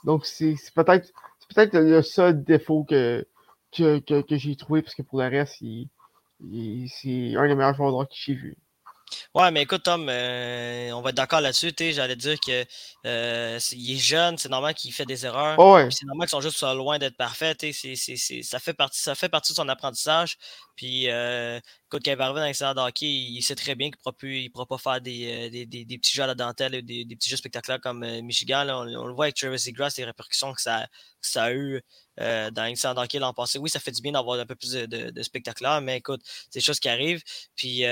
donc 0.04 0.26
c'est 0.26 0.54
peut-être 0.74 1.12
peut-être 1.54 1.76
le 1.76 2.02
seul 2.02 2.44
défaut 2.44 2.84
que, 2.84 3.26
que, 3.72 3.98
que, 3.98 4.36
j'ai 4.36 4.56
trouvé, 4.56 4.82
parce 4.82 4.94
que 4.94 5.02
pour 5.02 5.20
le 5.20 5.28
reste, 5.28 5.58
c'est 5.60 7.36
un 7.36 7.48
des 7.48 7.54
meilleurs 7.54 7.74
joueurs 7.74 8.08
que 8.08 8.14
j'ai 8.14 8.34
vu. 8.34 8.56
Ouais, 9.34 9.50
mais 9.50 9.62
écoute, 9.62 9.82
Tom, 9.84 10.08
euh, 10.08 10.90
on 10.92 11.02
va 11.02 11.10
être 11.10 11.16
d'accord 11.16 11.40
là-dessus. 11.40 11.72
J'allais 11.78 12.16
dire 12.16 12.38
que 12.40 12.64
euh, 13.06 13.56
est, 13.58 13.96
jeune, 13.96 14.38
c'est 14.38 14.48
normal 14.48 14.74
qu'il 14.74 14.92
fait 14.92 15.06
des 15.06 15.24
erreurs. 15.24 15.56
C'est 15.92 16.06
normal 16.06 16.26
qu'ils 16.26 16.30
sont 16.30 16.40
juste 16.40 16.62
loin 16.62 16.98
d'être 16.98 17.16
parfaits. 17.16 17.64
ça, 17.64 18.58
fait 18.58 18.74
partie, 18.74 19.00
ça 19.00 19.14
fait 19.14 19.28
partie 19.28 19.52
de 19.52 19.56
son 19.56 19.68
apprentissage. 19.68 20.36
Puis, 20.76 21.08
euh, 21.10 21.58
écoute, 21.58 22.02
quand 22.04 22.10
il 22.10 22.16
va 22.16 22.24
arriver 22.24 22.40
dans 22.40 22.46
l'excellent 22.46 22.76
hockey, 22.76 23.06
il 23.06 23.42
sait 23.42 23.54
très 23.54 23.74
bien 23.74 23.90
qu'il 23.90 23.98
ne 23.98 24.48
pourra, 24.48 24.66
pas 24.66 24.78
faire 24.78 25.00
des, 25.00 25.50
des, 25.50 25.66
des, 25.66 25.98
petits 25.98 26.14
jeux 26.14 26.22
à 26.22 26.26
la 26.26 26.34
dentelle, 26.34 26.82
des, 26.82 27.04
des 27.04 27.16
petits 27.16 27.28
jeux 27.28 27.36
spectaculaires 27.36 27.80
comme 27.80 28.00
Michigan. 28.22 28.66
on, 28.68 29.06
le 29.06 29.12
voit 29.12 29.26
avec 29.26 29.36
Travis 29.36 29.72
Grass, 29.72 29.96
les 29.98 30.04
répercussions 30.04 30.52
que 30.54 30.60
ça, 30.62 30.86
ça 31.20 31.44
a 31.44 31.52
eu 31.52 31.82
euh, 32.20 32.50
dans 32.50 32.64
l'excellent 32.64 32.96
hockey 32.96 33.18
l'an 33.18 33.34
passé. 33.34 33.58
Oui, 33.58 33.70
ça 33.70 33.78
fait 33.80 33.92
du 33.92 34.02
bien 34.02 34.12
d'avoir 34.12 34.40
un 34.40 34.46
peu 34.46 34.54
plus 34.54 34.72
de, 34.72 34.86
de, 34.86 35.10
de 35.10 35.22
spectaculaire, 35.22 35.80
mais 35.80 35.98
écoute, 35.98 36.22
c'est 36.24 36.60
des 36.60 36.64
choses 36.64 36.80
qui 36.80 36.88
arrivent. 36.88 37.22
Puis, 37.56 37.82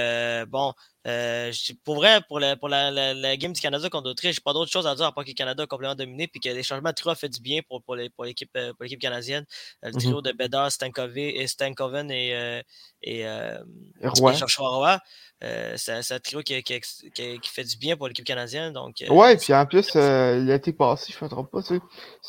bon, 0.48 0.72
euh, 1.08 1.52
pour 1.84 1.96
vrai, 1.96 2.20
pour, 2.28 2.38
la, 2.38 2.56
pour 2.56 2.68
la, 2.68 2.90
la, 2.90 3.36
game 3.36 3.52
du 3.52 3.60
Canada 3.60 3.88
contre 3.88 4.08
l'Autriche, 4.08 4.36
j'ai 4.36 4.42
pas 4.42 4.52
d'autre 4.52 4.70
chose 4.70 4.86
à 4.86 4.94
dire 4.94 5.06
à 5.06 5.12
part 5.12 5.24
que 5.24 5.30
le 5.30 5.34
Canada 5.34 5.62
a 5.62 5.66
complètement 5.66 5.94
dominé 5.94 6.28
puis 6.28 6.38
que 6.38 6.50
les 6.50 6.62
changements 6.62 6.90
de 6.90 6.94
trio 6.94 7.12
ont 7.12 7.14
fait 7.14 7.30
du 7.30 7.40
bien 7.40 7.62
pour, 7.66 7.82
pour 7.82 7.96
l'équipe 7.96 8.52
pour 8.52 8.76
pour 8.76 8.98
canadienne. 9.00 9.46
Euh, 9.84 9.88
le 9.88 9.92
mm-hmm. 9.92 9.98
trio 10.00 10.22
de 10.22 10.32
Bedard, 10.32 10.70
Stankoven 10.70 12.10
et, 12.10 12.34
euh, 12.34 12.62
et, 13.02 13.26
euh, 13.26 13.58
Roy. 14.02 14.98
Euh, 15.44 15.74
c'est 15.76 16.12
un 16.12 16.18
trio 16.18 16.42
qui, 16.42 16.62
qui, 16.62 16.80
qui, 17.14 17.40
qui, 17.40 17.50
fait 17.50 17.64
du 17.64 17.78
bien 17.78 17.96
pour 17.96 18.08
l'équipe 18.08 18.24
canadienne. 18.24 18.72
Donc, 18.72 19.00
euh, 19.02 19.08
ouais, 19.12 19.36
puis 19.36 19.54
en 19.54 19.64
plus, 19.66 19.94
l'été 19.94 20.72
passé, 20.72 21.12
je 21.12 21.24
ne 21.24 21.24
me 21.24 21.30
trompe 21.30 21.50
pas, 21.50 21.62
c'est 21.62 21.80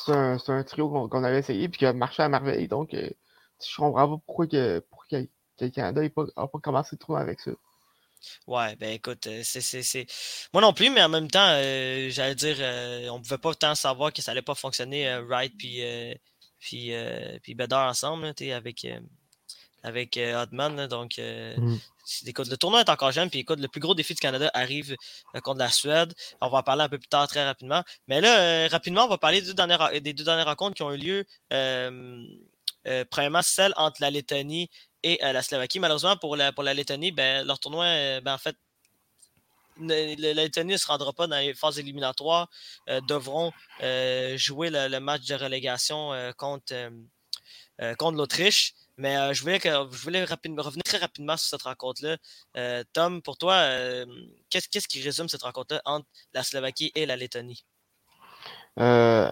un, 0.10 0.38
un, 0.48 0.64
trio 0.64 1.08
qu'on 1.10 1.24
avait 1.24 1.40
essayé 1.40 1.68
puis 1.68 1.80
qui 1.80 1.86
a 1.86 1.94
marché 1.94 2.24
à 2.24 2.30
merveille. 2.30 2.68
Donc, 2.68 2.92
je 2.94 3.76
comprends 3.76 4.08
pas 4.08 4.22
pourquoi, 4.26 4.48
que, 4.48 4.80
pourquoi 4.90 5.08
que, 5.10 5.28
le 5.60 5.70
Canada 5.70 6.02
n'a 6.02 6.10
pas, 6.10 6.26
pas 6.36 6.60
commencé 6.62 6.98
trop 6.98 7.16
avec 7.16 7.40
ça. 7.40 7.52
Ouais, 8.48 8.76
ben 8.76 8.92
écoute, 8.92 9.28
euh, 9.28 9.42
c'est. 9.44 10.08
Moi 10.54 10.62
non 10.62 10.74
plus, 10.74 10.90
mais 10.90 11.02
en 11.04 11.10
même 11.10 11.30
temps, 11.30 11.48
euh, 11.48 12.10
j'allais 12.10 12.36
dire, 12.36 12.58
euh, 12.60 13.10
on 13.10 13.22
pouvait 13.22 13.38
pas 13.38 13.54
tant 13.54 13.76
savoir 13.76 14.12
que 14.12 14.22
ça 14.22 14.32
allait 14.32 14.42
pas 14.42 14.56
fonctionner 14.56 15.20
Wright 15.20 15.54
puis, 15.58 15.82
puis, 16.60 16.92
puis 17.44 17.56
Bedard 17.56 17.90
ensemble, 17.90 18.26
là, 18.26 18.56
avec, 18.56 18.88
avec 19.84 20.18
Hotman. 20.18 20.88
Donc, 20.88 21.18
mmh. 21.18 21.78
le 22.26 22.56
tournoi 22.58 22.82
est 22.82 22.90
encore 22.90 23.12
jeune. 23.12 23.30
Puis 23.30 23.40
écoute, 23.40 23.60
le 23.60 23.68
plus 23.68 23.82
gros 23.82 23.96
défi 23.96 24.14
du 24.14 24.20
Canada 24.20 24.50
arrive 24.54 24.96
contre 25.44 25.60
la 25.60 25.70
Suède. 25.70 26.14
On 26.42 26.50
va 26.50 26.60
en 26.60 26.64
parler 26.64 26.84
un 26.84 26.90
peu 26.90 27.00
plus 27.00 27.08
tard, 27.08 27.28
très 27.28 27.46
rapidement. 27.46 27.84
Mais 28.08 28.22
là, 28.22 28.68
rapidement, 28.68 29.06
on 29.06 29.10
va 29.10 29.18
parler 29.18 29.42
des 29.42 29.48
deux, 29.48 29.54
dernières, 29.54 30.02
des 30.02 30.14
deux 30.14 30.24
dernières 30.24 30.48
rencontres 30.48 30.76
qui 30.76 30.84
ont 30.84 30.92
eu 30.92 30.98
lieu. 30.98 31.26
premièrement, 33.10 33.42
celle 33.42 33.74
entre 33.78 34.02
la 34.02 34.10
Lettonie 34.10 34.70
et 35.04 35.20
la 35.22 35.42
Slovaquie. 35.42 35.80
Malheureusement, 35.80 36.18
pour 36.18 36.36
la, 36.36 36.52
pour 36.52 36.64
la 36.64 36.74
Lettonie, 36.74 37.12
ben, 37.12 37.46
leur 37.46 37.60
tournoi, 37.60 37.86
ben, 38.22 38.34
en 38.34 38.38
fait, 38.38 38.56
la 39.80 40.34
Lettonie 40.34 40.74
ne 40.74 40.78
se 40.78 40.88
rendra 40.88 41.14
pas 41.14 41.28
dans 41.28 41.38
les 41.38 41.54
phases 41.54 41.80
éliminatoires, 41.80 42.50
devront 43.08 43.52
jouer 44.36 44.70
le, 44.70 45.00
match 45.00 45.26
de 45.26 45.36
relégation 45.36 46.12
contre, 46.38 46.74
contre 47.98 48.18
l'Autriche. 48.18 48.74
Mais 49.00 49.16
euh, 49.16 49.34
je 49.34 49.42
voulais, 49.42 49.60
que, 49.60 49.70
je 49.70 50.04
voulais 50.04 50.26
revenir 50.26 50.84
très 50.84 50.98
rapidement 50.98 51.38
sur 51.38 51.48
cette 51.48 51.62
rencontre-là. 51.62 52.18
Euh, 52.58 52.84
Tom, 52.92 53.22
pour 53.22 53.38
toi, 53.38 53.54
euh, 53.54 54.06
qu'est-ce, 54.50 54.90
qui 54.90 55.02
résume 55.02 55.30
cette 55.30 55.44
rencontre-là 55.44 55.82
entre 55.86 56.06
la 56.34 56.44
Slovaquie 56.44 56.92
et 56.96 57.06
la 57.06 57.16
Lettonie? 57.16 57.64
Ben, 58.76 59.32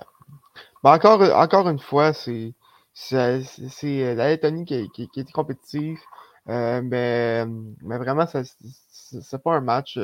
encore, 0.84 1.21
encore 1.21 1.67
une 1.67 1.80
fois, 1.80 2.13
c'est, 2.13 2.53
c'est, 2.99 4.15
la 4.15 4.29
Lettonie 4.29 4.65
qui, 4.65 4.89
qui, 4.89 5.07
qui 5.10 5.19
est 5.19 5.31
compétitive. 5.31 5.99
mais, 6.47 7.45
mais 7.45 7.97
vraiment, 7.97 8.25
ce 8.27 8.43
c'est, 9.21 9.41
pas 9.41 9.55
un 9.55 9.62
match, 9.62 9.99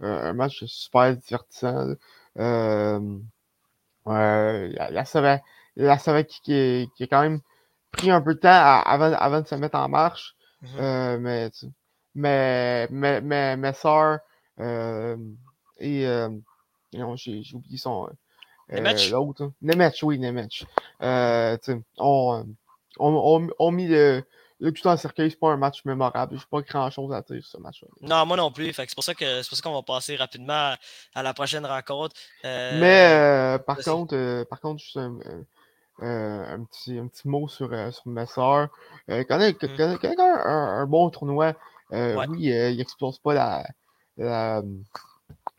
un 0.00 0.32
match 0.32 0.64
super 0.64 1.16
divertissant. 1.16 1.94
la, 2.34 3.00
la, 5.76 5.98
Slovaquie 5.98 6.40
qui 6.42 6.52
est, 6.54 6.92
qui 6.94 7.02
est 7.04 7.08
quand 7.08 7.22
même 7.22 7.40
pris 7.92 8.10
un 8.10 8.20
peu 8.20 8.34
de 8.34 8.40
temps 8.40 8.48
avant, 8.84 9.12
avant 9.12 9.40
de 9.40 9.46
se 9.46 9.54
mettre 9.54 9.78
en 9.78 9.88
marche. 9.88 10.36
Mm-hmm. 10.62 10.80
euh, 10.80 11.18
mais, 11.18 11.50
mais, 12.14 12.88
mais, 12.90 13.20
mais, 13.20 13.56
mes 13.56 13.72
soeurs 13.74 14.20
euh, 14.58 15.16
et 15.78 16.06
euh, 16.06 16.30
j'ai 16.92 17.42
oublié 17.54 17.76
son 17.76 18.08
euh, 18.72 19.10
l'autre. 19.10 19.52
Nemec, 19.62 19.94
oui, 20.02 20.18
Nemec. 20.18 20.64
Euh, 21.02 21.56
on, 21.98 22.44
on, 22.98 23.48
on, 23.58 23.70
mis 23.70 23.86
le, 23.86 24.24
le 24.60 24.72
tout 24.72 24.86
en 24.88 24.96
cercueil, 24.96 25.30
c'est 25.30 25.38
pas 25.38 25.52
un 25.52 25.56
match 25.56 25.84
mémorable. 25.84 26.36
J'ai 26.36 26.44
pas 26.50 26.62
grand 26.62 26.90
chose 26.90 27.12
à 27.12 27.22
dire 27.22 27.42
sur 27.42 27.58
ce 27.58 27.62
match-là. 27.62 27.88
Non, 28.00 28.26
moi 28.26 28.36
non 28.36 28.50
plus. 28.50 28.72
C'est 28.72 28.94
pour 28.94 29.04
ça 29.04 29.14
que 29.14 29.42
c'est 29.42 29.48
pour 29.48 29.56
ça 29.56 29.62
qu'on 29.62 29.74
va 29.74 29.82
passer 29.82 30.16
rapidement 30.16 30.74
à, 31.14 31.22
la 31.22 31.34
prochaine 31.34 31.64
rencontre. 31.64 32.16
Euh, 32.44 32.80
mais 32.80 33.58
par 33.64 33.78
contre, 33.78 34.44
par 34.50 34.60
contre, 34.60 34.82
juste 34.82 34.96
un, 34.96 35.18
un, 36.00 36.64
petit, 36.64 36.98
un 36.98 37.06
petit 37.06 37.28
mot 37.28 37.48
sur, 37.48 37.70
sur 37.92 38.08
mes 38.08 38.26
soeurs. 38.26 38.68
Quand, 39.08 39.40
il, 39.40 39.54
quand, 39.56 40.18
un, 40.18 40.86
bon 40.86 41.10
tournoi, 41.10 41.54
oui, 41.92 42.26
il 42.38 42.76
n'explose 42.76 43.20
pas 43.20 43.34
la, 43.34 43.64
la, 44.16 44.62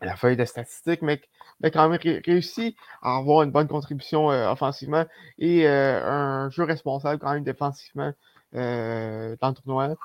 la, 0.01 0.15
feuille 0.15 0.35
de 0.35 0.45
statistiques, 0.45 1.01
mais, 1.01 1.21
mais 1.61 1.71
quand 1.71 1.89
même 1.89 1.99
réussit 2.25 2.75
à 3.01 3.17
avoir 3.17 3.43
une 3.43 3.51
bonne 3.51 3.67
contribution 3.67 4.27
offensivement 4.27 5.05
et 5.37 5.67
un 5.67 6.49
jeu 6.49 6.63
responsable 6.63 7.19
quand 7.19 7.33
même 7.33 7.43
défensivement 7.43 8.13
dans 8.53 9.37
le 9.49 9.53
tournoi. 9.53 9.95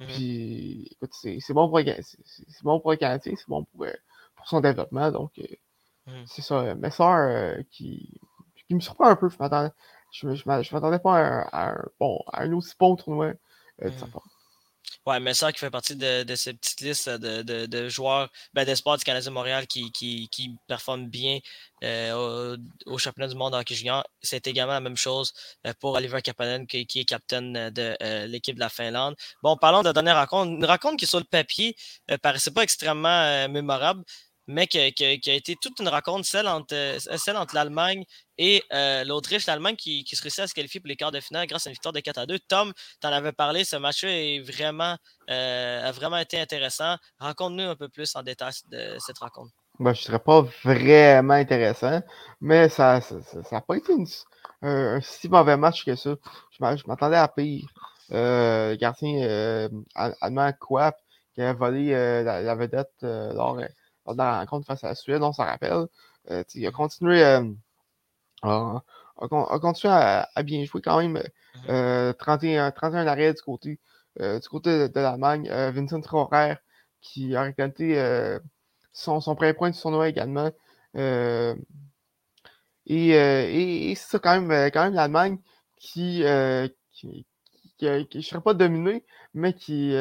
Mmh. 0.00 0.06
Puis, 0.06 0.88
écoute, 0.90 1.12
c'est 1.12 1.52
bon 1.52 1.68
pour 1.68 1.78
c'est 1.78 2.62
bon 2.64 2.80
pour 2.80 2.90
le 2.90 2.96
Canadien, 2.96 3.32
c'est 3.36 3.48
bon 3.48 3.64
pour, 3.64 3.86
pour 4.36 4.48
son 4.48 4.60
développement. 4.60 5.10
Donc, 5.10 5.32
mmh. 6.06 6.12
c'est 6.26 6.42
ça. 6.42 6.74
Mes 6.74 6.90
soeurs 6.90 7.58
qui, 7.70 8.20
qui 8.66 8.74
me 8.74 8.80
surprend 8.80 9.06
un 9.06 9.16
peu. 9.16 9.28
Je 9.28 9.36
m'attendais, 9.38 9.70
je, 10.10 10.34
je, 10.34 10.48
m'attendais 10.48 10.98
pas 10.98 11.44
à 11.52 11.70
un, 11.70 11.84
bon, 12.00 12.20
à 12.32 12.42
un 12.42 12.52
aussi 12.52 12.74
bon 12.78 12.96
tournoi 12.96 13.32
euh, 13.82 13.90
de 13.90 13.96
sa 13.96 14.06
mmh. 14.06 14.10
part. 14.10 14.22
Ouais, 15.06 15.34
ça 15.34 15.52
qui 15.52 15.58
fait 15.58 15.70
partie 15.70 15.96
de, 15.96 16.22
de 16.22 16.34
cette 16.34 16.58
petite 16.60 16.80
liste 16.80 17.10
de, 17.10 17.42
de, 17.42 17.66
de 17.66 17.88
joueurs 17.90 18.30
ben, 18.54 18.64
d'espoir 18.64 18.96
du 18.96 19.04
Canadien 19.04 19.32
Montréal 19.32 19.66
qui, 19.66 19.92
qui, 19.92 20.30
qui 20.30 20.56
performent 20.66 21.08
bien 21.08 21.40
euh, 21.82 22.56
au, 22.86 22.92
au, 22.94 22.96
championnat 22.96 23.28
du 23.28 23.34
monde 23.36 23.54
en 23.54 23.58
hockey 23.60 23.74
junior. 23.74 24.02
C'est 24.22 24.46
également 24.46 24.72
la 24.72 24.80
même 24.80 24.96
chose 24.96 25.34
euh, 25.66 25.74
pour 25.78 25.92
Oliver 25.92 26.22
Kapanen 26.22 26.66
qui, 26.66 26.86
qui 26.86 27.00
est 27.00 27.04
capitaine 27.04 27.68
de 27.68 27.94
euh, 28.02 28.26
l'équipe 28.26 28.54
de 28.54 28.60
la 28.60 28.70
Finlande. 28.70 29.14
Bon, 29.42 29.58
parlons 29.58 29.80
de 29.80 29.88
la 29.88 29.92
dernière 29.92 30.16
rencontre. 30.16 30.52
Une 30.52 30.64
rencontre 30.64 30.96
qui, 30.96 31.06
sur 31.06 31.18
le 31.18 31.24
papier, 31.24 31.76
euh, 32.10 32.16
paraissait 32.16 32.52
pas 32.52 32.62
extrêmement 32.62 33.46
mémorable 33.50 34.02
mais 34.46 34.66
qui, 34.66 34.78
a 34.78 34.86
été 34.86 35.56
toute 35.60 35.80
une 35.80 35.88
rencontre, 35.88 36.26
celle 36.26 36.46
entre, 36.46 36.74
euh, 36.74 36.98
celle 36.98 37.36
entre 37.36 37.54
l'Allemagne 37.54 38.04
et 38.38 38.62
euh, 38.72 39.04
l'Autriche. 39.04 39.46
L'Allemagne 39.46 39.76
qui, 39.76 40.04
qui 40.04 40.16
se 40.16 40.22
réussit 40.22 40.40
à 40.40 40.46
se 40.46 40.54
qualifier 40.54 40.80
pour 40.80 40.88
les 40.88 40.96
quarts 40.96 41.12
de 41.12 41.20
finale 41.20 41.46
grâce 41.46 41.66
à 41.66 41.70
une 41.70 41.74
victoire 41.74 41.92
de 41.92 42.00
4 42.00 42.18
à 42.18 42.26
2. 42.26 42.38
Tom, 42.40 42.72
tu 43.00 43.06
en 43.06 43.12
avais 43.12 43.32
parlé, 43.32 43.64
ce 43.64 43.76
match 43.76 44.04
est 44.04 44.40
vraiment, 44.40 44.96
euh, 45.30 45.88
a 45.88 45.92
vraiment 45.92 46.18
été 46.18 46.38
intéressant. 46.38 46.96
Raconte-nous 47.18 47.64
un 47.64 47.76
peu 47.76 47.88
plus 47.88 48.14
en 48.16 48.22
détail 48.22 48.52
de 48.70 48.96
cette 48.98 49.18
rencontre. 49.18 49.52
Ben, 49.80 49.92
je 49.92 50.00
ne 50.00 50.04
serais 50.04 50.18
pas 50.20 50.42
vraiment 50.62 51.34
intéressant, 51.34 52.00
mais 52.40 52.68
ça 52.68 53.00
n'a 53.00 53.42
ça, 53.42 53.60
pas 53.60 53.76
été 53.76 53.92
un, 54.62 55.00
si 55.00 55.28
mauvais 55.28 55.56
match 55.56 55.84
que 55.84 55.96
ça. 55.96 56.14
Je 56.52 56.86
m'attendais 56.86 57.16
à 57.16 57.28
pire. 57.28 57.66
Euh, 58.12 58.70
le 58.72 58.76
gardien 58.76 59.68
allemand 59.94 60.52
Quap 60.60 60.96
qui 61.34 61.42
a 61.42 61.52
volé 61.54 61.90
la, 62.22 62.54
vedette 62.54 62.92
lors 63.02 63.58
dans 64.06 64.24
la 64.24 64.40
rencontre 64.40 64.66
face 64.66 64.84
à 64.84 64.88
la 64.88 64.94
Suède, 64.94 65.22
on 65.22 65.32
s'en 65.32 65.44
rappelle. 65.44 65.86
Euh, 66.30 66.42
il 66.54 66.66
a 66.66 66.70
continué, 66.70 67.22
euh, 67.24 67.42
à, 68.42 68.82
à, 70.34 70.42
bien 70.42 70.64
jouer 70.64 70.80
quand 70.82 70.98
même. 70.98 71.22
31, 72.18 72.68
mmh 72.68 72.72
31 72.72 73.06
euh, 73.06 73.08
arrêts 73.08 73.34
du 73.34 73.42
côté, 73.42 73.78
du 74.18 74.48
côté 74.48 74.88
de, 74.88 75.00
l'Allemagne. 75.00 75.48
Vincent 75.72 76.00
Trorer 76.00 76.56
qui 77.00 77.36
a 77.36 77.42
récolté 77.42 78.38
son, 78.92 79.20
son 79.20 79.34
premier 79.34 79.54
point 79.54 79.70
de 79.70 79.76
tournoi 79.76 80.08
également. 80.08 80.50
et, 82.86 83.10
et, 83.10 83.94
c'est 83.94 84.10
ça 84.10 84.18
quand 84.18 84.40
même, 84.40 84.70
quand 84.70 84.84
même 84.84 84.94
l'Allemagne 84.94 85.38
qui, 85.76 86.24
qui, 86.92 87.26
qui, 87.78 87.86
ne 87.86 88.22
serait 88.22 88.40
pas 88.40 88.54
dominé, 88.54 89.04
mais 89.34 89.52
qui, 89.52 89.94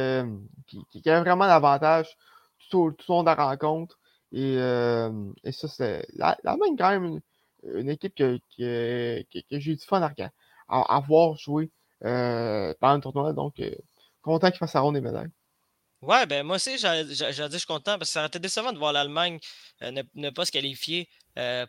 qui, 0.67 0.85
qui, 0.89 1.09
a 1.09 1.19
vraiment 1.19 1.45
l'avantage 1.45 2.17
tout, 2.73 2.91
tout 2.97 3.11
au 3.11 3.15
long 3.17 3.23
de 3.23 3.27
la 3.27 3.35
rencontre. 3.35 3.99
Et, 4.31 4.55
et 4.55 5.51
ça, 5.51 5.67
c'est. 5.67 6.05
L'Allemagne, 6.15 6.75
quand 6.77 6.89
même, 6.89 7.21
une, 7.63 7.89
équipe 7.89 8.15
que, 8.15 8.39
que, 8.57 9.21
que, 9.31 9.59
j'ai 9.59 9.71
eu 9.71 9.75
du 9.75 9.85
fun 9.85 10.01
à, 10.01 10.11
à, 10.67 10.99
voir 11.01 11.35
jouer 11.37 11.71
euh, 12.03 12.73
pendant 12.79 12.95
le 12.95 13.01
tournoi. 13.01 13.33
Donc, 13.33 13.61
content 14.21 14.49
qu'il 14.49 14.57
fasse 14.57 14.71
sa 14.71 14.81
ronde 14.81 14.95
des 14.95 15.01
médailles. 15.01 15.29
Ouais, 16.03 16.25
ben 16.25 16.45
moi 16.45 16.57
aussi, 16.57 16.77
j'ai 16.77 17.03
dit 17.05 17.15
je 17.15 17.57
suis 17.57 17.65
content 17.65 17.97
parce 17.97 18.09
que 18.09 18.13
ça 18.13 18.19
aurait 18.19 18.27
été 18.27 18.37
décevant 18.37 18.73
de 18.73 18.77
voir 18.77 18.91
l'Allemagne 18.91 19.39
ne, 19.81 20.29
pas 20.31 20.43
se 20.43 20.51
qualifier 20.51 21.07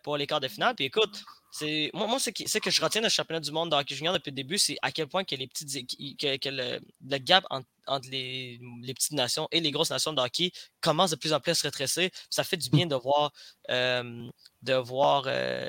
pour 0.03 0.17
les 0.17 0.27
quarts 0.27 0.41
de 0.41 0.49
finale. 0.49 0.75
Puis 0.75 0.87
écoute, 0.87 1.23
c'est 1.53 1.91
moi, 1.95 2.09
moi 2.09 2.19
c'est 2.19 2.33
que 2.33 2.71
je 2.71 2.83
retiens 2.83 3.01
le 3.01 3.09
championnat 3.09 3.39
du 3.39 3.53
monde 3.53 3.71
de 3.71 3.77
hockey 3.77 3.95
junior 3.95 4.13
depuis 4.13 4.31
le 4.31 4.35
début, 4.35 4.59
c'est 4.59 4.77
à 4.83 4.91
quel 4.91 5.07
point 5.07 5.23
que 5.23 5.37
les 5.37 5.47
petites 5.47 5.71
que, 6.19 6.49
le, 6.49 7.19
gap 7.19 7.45
entre, 7.87 8.11
les, 8.11 8.59
petites 8.93 9.13
nations 9.13 9.47
et 9.53 9.61
les 9.61 9.71
grosses 9.71 9.91
nations 9.91 10.13
de 10.13 10.21
hockey 10.21 10.51
commence 10.81 11.13
de 11.13 11.17
plus 11.17 11.33
en 11.33 11.39
plus 11.39 11.53
à 11.53 11.55
se 11.55 11.63
rétrécir. 11.63 12.11
Ça 12.29 12.43
fait 12.43 12.57
du 12.57 12.71
bien 12.71 12.87
de 12.87 12.97
voir 12.97 13.31
de 13.69 14.75
voir 14.75 15.23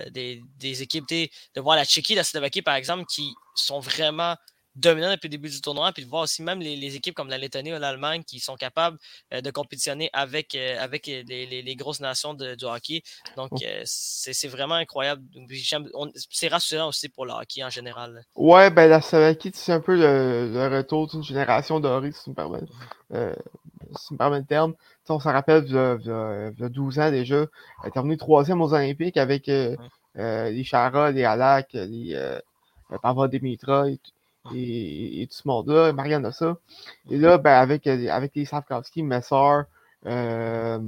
des, 0.10 0.42
des, 0.58 0.82
équipes, 0.82 1.08
de 1.08 1.62
voir 1.62 1.76
la 1.76 1.86
Tchéquie, 1.86 2.16
la 2.16 2.24
Slovaquie 2.24 2.64
par 2.64 2.74
exemple, 2.74 3.06
qui 3.06 3.32
sont 3.54 3.80
vraiment 3.80 4.36
dominant 4.76 5.12
depuis 5.12 5.28
le 5.28 5.32
début 5.32 5.50
du 5.50 5.62
tournoi, 5.62 5.92
puis 5.94 6.04
de 6.04 6.10
voir 6.10 6.24
aussi 6.24 6.44
même 6.44 6.60
les, 6.60 6.96
équipes 6.96 7.16
comme 7.16 7.30
la 7.30 7.38
Lettonie 7.38 7.74
ou 7.74 7.80
l'Allemagne 7.80 8.24
qui 8.24 8.40
sont 8.40 8.56
capables 8.56 8.98
euh, 9.34 9.42
de 9.42 9.52
compétitionner 9.52 10.10
avec, 10.14 10.56
euh, 10.56 10.78
avec 10.80 11.08
les, 11.08 11.24
les, 11.24 11.76
grosses 11.76 12.00
nations 12.00 12.34
de, 12.34 12.56
du 12.56 12.66
hockey. 12.66 13.02
Donc, 13.38 13.52
euh, 13.64 13.82
c'est 13.86 14.48
vraiment 14.48 14.76
incroyable. 14.76 15.22
C'est 16.30 16.48
rassurant 16.48 16.90
aussi 16.90 17.10
pour 17.10 17.26
le 17.26 17.32
hockey 17.32 17.64
en 17.64 17.70
général. 17.70 18.24
Ouais, 18.36 18.70
ben 18.70 18.90
la 18.90 19.02
Slovaquie, 19.02 19.52
c'est 19.54 19.72
un 19.72 19.80
peu 19.80 19.96
le, 19.96 20.68
retour 20.76 21.08
d'une 21.08 21.24
génération 21.24 21.80
dorée, 21.80 22.12
si 22.12 22.24
tu 22.24 22.30
me 22.32 22.36
permets, 22.36 22.60
si 23.98 24.14
me 24.14 24.18
permets 24.18 24.40
le 24.40 24.46
terme. 24.46 24.74
on 25.10 25.20
s'en 25.20 25.32
rappelle, 25.32 25.66
il 25.68 25.74
y, 25.74 25.78
a, 25.78 26.70
12 26.70 27.00
ans 27.00 27.12
déjà, 27.12 27.46
elle 27.84 27.88
est 27.88 27.92
terminée 27.92 28.18
troisième 28.18 28.62
aux 28.62 28.74
Olympiques 28.74 29.18
avec 29.18 29.48
les 29.48 30.64
Chara, 30.64 31.12
les 31.12 31.24
Alak, 31.24 31.70
les 31.74 32.40
Pavel 33.02 33.30
Dimitra 33.30 33.90
et, 33.90 34.00
et, 34.54 35.28
tout 35.30 35.38
ce 35.38 35.48
monde-là, 35.48 35.94
Marianne 35.94 36.26
a 36.26 36.32
ça. 36.32 36.58
Et 37.10 37.18
là, 37.18 37.38
ben, 37.38 37.54
avec, 37.54 37.88
avec 37.88 38.36
les 38.36 38.46
Savkowski, 38.46 39.04
Messer, 39.04 39.62
euh, 40.06 40.80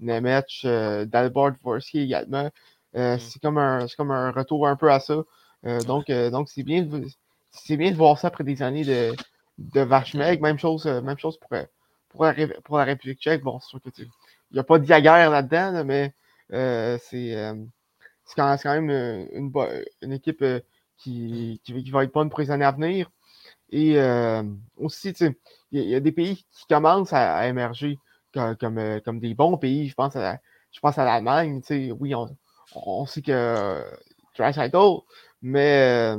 Nemec, 0.00 0.62
euh, 0.64 1.04
Dvorsky 1.04 2.00
également, 2.00 2.50
euh, 2.96 3.16
mm. 3.16 3.18
c'est 3.20 3.40
comme, 3.40 3.58
un, 3.58 3.86
comme 3.96 4.10
un 4.10 4.30
retour 4.30 4.66
un 4.66 4.76
peu 4.76 4.90
à 4.90 5.00
ça. 5.00 5.22
Euh, 5.66 5.80
donc, 5.82 6.10
euh, 6.10 6.30
donc 6.30 6.48
c'est 6.48 6.62
bien, 6.62 6.82
de, 6.82 7.06
bien 7.76 7.90
de 7.90 7.96
voir 7.96 8.18
ça 8.18 8.28
après 8.28 8.44
des 8.44 8.62
années 8.62 8.84
de, 8.84 9.14
de 9.58 10.40
Même 10.40 10.58
chose, 10.58 10.86
même 10.86 11.18
chose 11.18 11.38
pour, 11.38 11.50
pour, 12.08 12.24
la, 12.24 12.34
pour 12.64 12.78
la 12.78 12.84
République 12.84 13.20
tchèque. 13.20 13.42
Bon, 13.42 13.60
c'est 13.60 13.68
sûr 13.68 13.80
que 13.82 13.90
il 13.98 14.54
n'y 14.54 14.58
a 14.58 14.64
pas 14.64 14.78
de 14.78 14.84
guerre 14.84 15.30
là-dedans, 15.30 15.84
mais 15.84 16.12
c'est 16.50 17.54
quand, 18.36 18.56
quand, 18.62 18.80
même 18.80 18.90
une, 18.90 19.52
une, 19.52 19.84
une 20.02 20.12
équipe 20.12 20.44
qui, 21.02 21.60
qui, 21.64 21.90
va 21.90 22.04
être 22.04 22.12
bonne 22.12 22.30
pour 22.30 22.40
les 22.40 22.50
années 22.50 22.64
à 22.64 22.72
venir. 22.72 23.10
Et 23.70 23.98
aussi, 24.76 25.14
il 25.72 25.82
y, 25.82 25.94
a 25.94 26.00
des 26.00 26.12
pays 26.12 26.44
qui 26.52 26.66
commencent 26.68 27.12
à, 27.12 27.46
émerger 27.48 27.98
comme, 28.32 29.00
comme, 29.04 29.20
des 29.20 29.34
bons 29.34 29.56
pays. 29.56 29.88
Je 29.88 29.94
pense 29.94 30.16
à, 30.16 30.38
je 30.72 30.80
pense 30.80 30.98
à 30.98 31.04
l'Allemagne. 31.04 31.60
Oui, 31.98 32.14
on, 32.14 32.28
on 32.74 33.06
sait 33.06 33.22
que 33.22 33.84
Tricycle, 34.34 34.78
mais, 35.42 36.16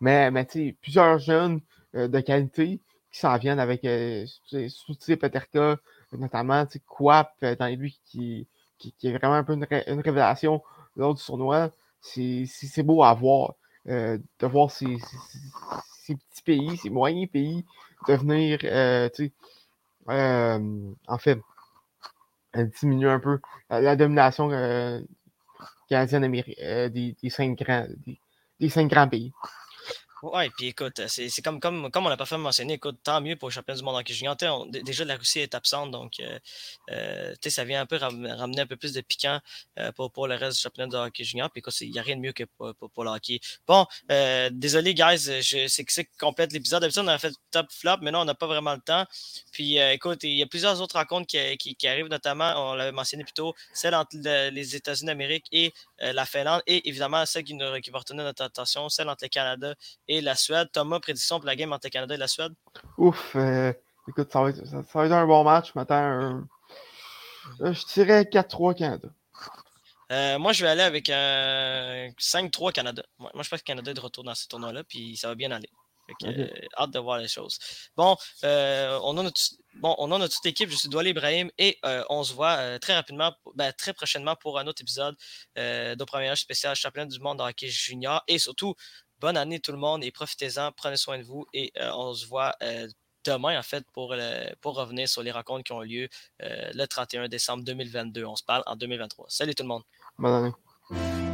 mais, 0.00 0.30
mais 0.30 0.46
plusieurs 0.80 1.18
jeunes 1.18 1.60
de 1.94 2.20
qualité 2.20 2.80
qui 3.10 3.18
s'en 3.18 3.36
viennent 3.38 3.60
avec 3.60 3.84
euh, 3.84 4.24
Souti 4.68 5.16
Peterka, 5.16 5.76
notamment 6.12 6.64
Quap 6.86 7.32
dans 7.40 7.76
lui 7.76 7.98
qui, 8.04 8.46
qui, 8.78 8.92
qui, 8.92 9.08
est 9.08 9.18
vraiment 9.18 9.34
un 9.34 9.44
peu 9.44 9.54
une, 9.54 9.66
une 9.86 10.00
révélation 10.00 10.62
lors 10.96 11.14
du 11.14 11.22
tournoi. 11.22 11.70
C'est 12.00 12.82
beau 12.82 13.02
à 13.02 13.14
voir. 13.14 13.54
Euh, 13.88 14.18
de 14.38 14.46
voir 14.46 14.70
ces, 14.70 14.98
ces, 16.02 16.14
petits 16.14 16.42
pays, 16.44 16.76
ces 16.76 16.90
moyens 16.90 17.30
pays 17.30 17.64
devenir, 18.06 18.58
euh, 18.64 19.08
euh, 20.10 20.92
en 21.06 21.18
fait, 21.18 21.40
diminuer 22.54 23.10
un 23.10 23.20
peu 23.20 23.40
la, 23.70 23.96
domination 23.96 24.50
euh, 24.50 25.00
canadienne 25.88 26.30
des, 26.30 27.16
des, 27.22 27.30
cinq 27.30 27.58
grands, 27.58 27.86
des 28.60 28.68
cinq 28.68 28.88
grands 28.88 29.08
pays. 29.08 29.32
Ouais, 30.22 30.50
puis 30.50 30.66
écoute, 30.66 31.00
c'est 31.08 31.42
comme, 31.42 31.60
comme, 31.60 31.90
comme 31.90 32.04
on 32.04 32.10
l'a 32.10 32.16
pas 32.18 32.26
fait 32.26 32.36
mentionner, 32.36 32.74
écoute, 32.74 32.98
tant 33.02 33.22
mieux 33.22 33.36
pour 33.36 33.48
le 33.48 33.54
championnat 33.54 33.78
du 33.78 33.84
monde 33.84 33.96
en 33.96 34.02
junior. 34.06 34.36
déjà, 34.68 35.04
la 35.06 35.16
Russie 35.16 35.40
est 35.40 35.54
absente, 35.54 35.90
donc 35.90 36.20
euh, 36.20 36.38
euh 36.90 37.34
ça 37.48 37.64
vient 37.64 37.80
un 37.80 37.86
peu 37.86 37.96
ramener 37.96 38.60
un 38.60 38.66
peu 38.66 38.76
plus 38.76 38.92
de 38.92 39.00
piquant 39.00 39.40
euh, 39.78 39.92
pour, 39.92 40.12
pour 40.12 40.28
le 40.28 40.34
reste 40.34 40.58
du 40.58 40.62
championnat 40.62 40.88
de 40.88 40.96
hockey 40.96 41.24
junior. 41.24 41.50
Puis 41.50 41.60
écoute, 41.60 41.74
il 41.80 41.90
n'y 41.90 41.98
a 41.98 42.02
rien 42.02 42.16
de 42.16 42.20
mieux 42.20 42.32
que 42.32 42.44
pour, 42.44 42.74
pour, 42.74 43.04
le 43.04 43.10
hockey. 43.10 43.40
Bon, 43.66 43.86
euh, 44.10 44.50
désolé, 44.52 44.92
guys, 44.92 45.18
c'est 45.68 45.84
que 45.84 45.92
c'est 45.92 46.08
complète 46.18 46.52
l'épisode. 46.52 46.82
D'habitude, 46.82 47.02
on 47.04 47.08
a 47.08 47.18
fait 47.18 47.32
top 47.50 47.72
flop, 47.72 47.96
mais 48.02 48.10
non, 48.10 48.20
on 48.20 48.24
n'a 48.26 48.34
pas 48.34 48.46
vraiment 48.46 48.74
le 48.74 48.80
temps. 48.80 49.06
Puis 49.52 49.78
écoute, 49.78 50.22
il 50.24 50.36
y 50.36 50.42
a 50.42 50.46
plusieurs 50.46 50.82
autres 50.82 50.96
rencontres 50.96 51.28
qui, 51.28 51.56
qui, 51.56 51.74
qui 51.74 51.88
arrivent, 51.88 52.08
notamment, 52.08 52.72
on 52.72 52.74
l'avait 52.74 52.92
mentionné 52.92 53.24
plus 53.24 53.32
tôt, 53.32 53.54
celle 53.72 53.94
entre 53.94 54.16
les 54.16 54.76
États-Unis 54.76 55.06
d'Amérique 55.06 55.46
et 55.50 55.72
la 55.98 56.26
Finlande, 56.26 56.62
et 56.66 56.88
évidemment, 56.88 57.24
celle 57.24 57.44
qui, 57.44 57.54
nous, 57.54 57.80
qui 57.80 57.90
va 57.90 57.98
retenir 57.98 58.24
notre 58.24 58.42
attention, 58.42 58.88
celle 58.90 59.08
entre 59.08 59.24
le 59.24 59.28
Canada 59.28 59.74
et 60.09 60.09
la 60.20 60.34
Suède. 60.34 60.68
Thomas, 60.72 60.98
prédiction 60.98 61.38
pour 61.38 61.46
la 61.46 61.54
game 61.54 61.72
entre 61.72 61.86
le 61.86 61.90
Canada 61.90 62.14
et 62.14 62.18
la 62.18 62.28
Suède? 62.28 62.52
Ouf, 62.98 63.36
euh, 63.36 63.72
écoute, 64.08 64.32
ça 64.32 64.42
va, 64.42 64.50
être, 64.50 64.66
ça, 64.66 64.82
va, 64.92 65.06
être, 65.06 65.12
un 65.12 65.26
bon 65.26 65.44
match. 65.44 65.74
Maintenant, 65.74 66.46
euh, 67.60 67.72
je 67.72 67.92
dirais 67.94 68.22
4-3 68.24 68.74
Canada. 68.74 69.08
Euh, 70.10 70.38
moi, 70.40 70.52
je 70.52 70.64
vais 70.64 70.70
aller 70.70 70.82
avec 70.82 71.08
un 71.08 72.10
5-3 72.18 72.72
Canada. 72.72 73.04
Moi, 73.18 73.30
je 73.32 73.38
pense 73.38 73.48
que 73.48 73.54
le 73.54 73.60
Canada 73.60 73.90
est 73.92 73.94
de 73.94 74.00
retour 74.00 74.24
dans 74.24 74.34
ce 74.34 74.48
tournoi-là, 74.48 74.82
puis 74.82 75.16
ça 75.16 75.28
va 75.28 75.36
bien 75.36 75.52
aller. 75.52 75.70
hâte 76.76 76.90
de 76.90 76.98
voir 76.98 77.18
les 77.18 77.28
choses. 77.28 77.60
Bon, 77.96 78.16
on, 78.42 79.18
a 79.18 79.22
notre, 79.22 79.40
bon 79.74 79.94
on 79.98 80.10
a 80.10 80.18
notre 80.18 80.44
équipe. 80.44 80.68
Je 80.68 80.74
suis 80.74 80.88
Doual 80.88 81.06
Ibrahim 81.06 81.48
et 81.56 81.78
on 82.08 82.24
se 82.24 82.34
voit 82.34 82.80
très 82.80 82.96
rapidement, 82.96 83.32
ben, 83.54 83.72
très 83.72 83.92
prochainement 83.92 84.34
pour 84.34 84.58
un 84.58 84.66
autre 84.66 84.82
épisode 84.82 85.14
de 85.54 86.04
premier 86.04 86.34
spécial 86.34 86.74
championnat 86.74 87.06
du 87.06 87.20
monde 87.20 87.38
de 87.38 87.44
hockey 87.44 87.68
junior 87.68 88.24
et 88.26 88.40
surtout 88.40 88.74
bonne 89.20 89.36
année 89.36 89.60
tout 89.60 89.72
le 89.72 89.78
monde 89.78 90.02
et 90.02 90.10
profitez-en, 90.10 90.72
prenez 90.72 90.96
soin 90.96 91.18
de 91.18 91.22
vous 91.22 91.46
et 91.52 91.72
euh, 91.78 91.90
on 91.94 92.14
se 92.14 92.26
voit 92.26 92.54
euh, 92.62 92.88
demain 93.24 93.58
en 93.58 93.62
fait 93.62 93.84
pour, 93.92 94.10
revenir 94.10 95.08
sur 95.08 95.22
les 95.22 95.30
rencontres 95.30 95.64
qui 95.64 95.72
ont 95.72 95.82
lieu 95.82 96.08
euh, 96.42 96.70
le 96.74 96.86
31 96.86 97.28
décembre 97.28 97.64
2022. 97.64 98.24
On 98.24 98.36
se 98.36 98.44
parle 98.44 98.62
en 98.66 98.76
2023. 98.76 99.26
Salut 99.28 99.54
tout 99.54 99.62
le 99.62 99.68
monde. 99.68 99.82
Bonne 100.18 100.32
année. 100.32 101.29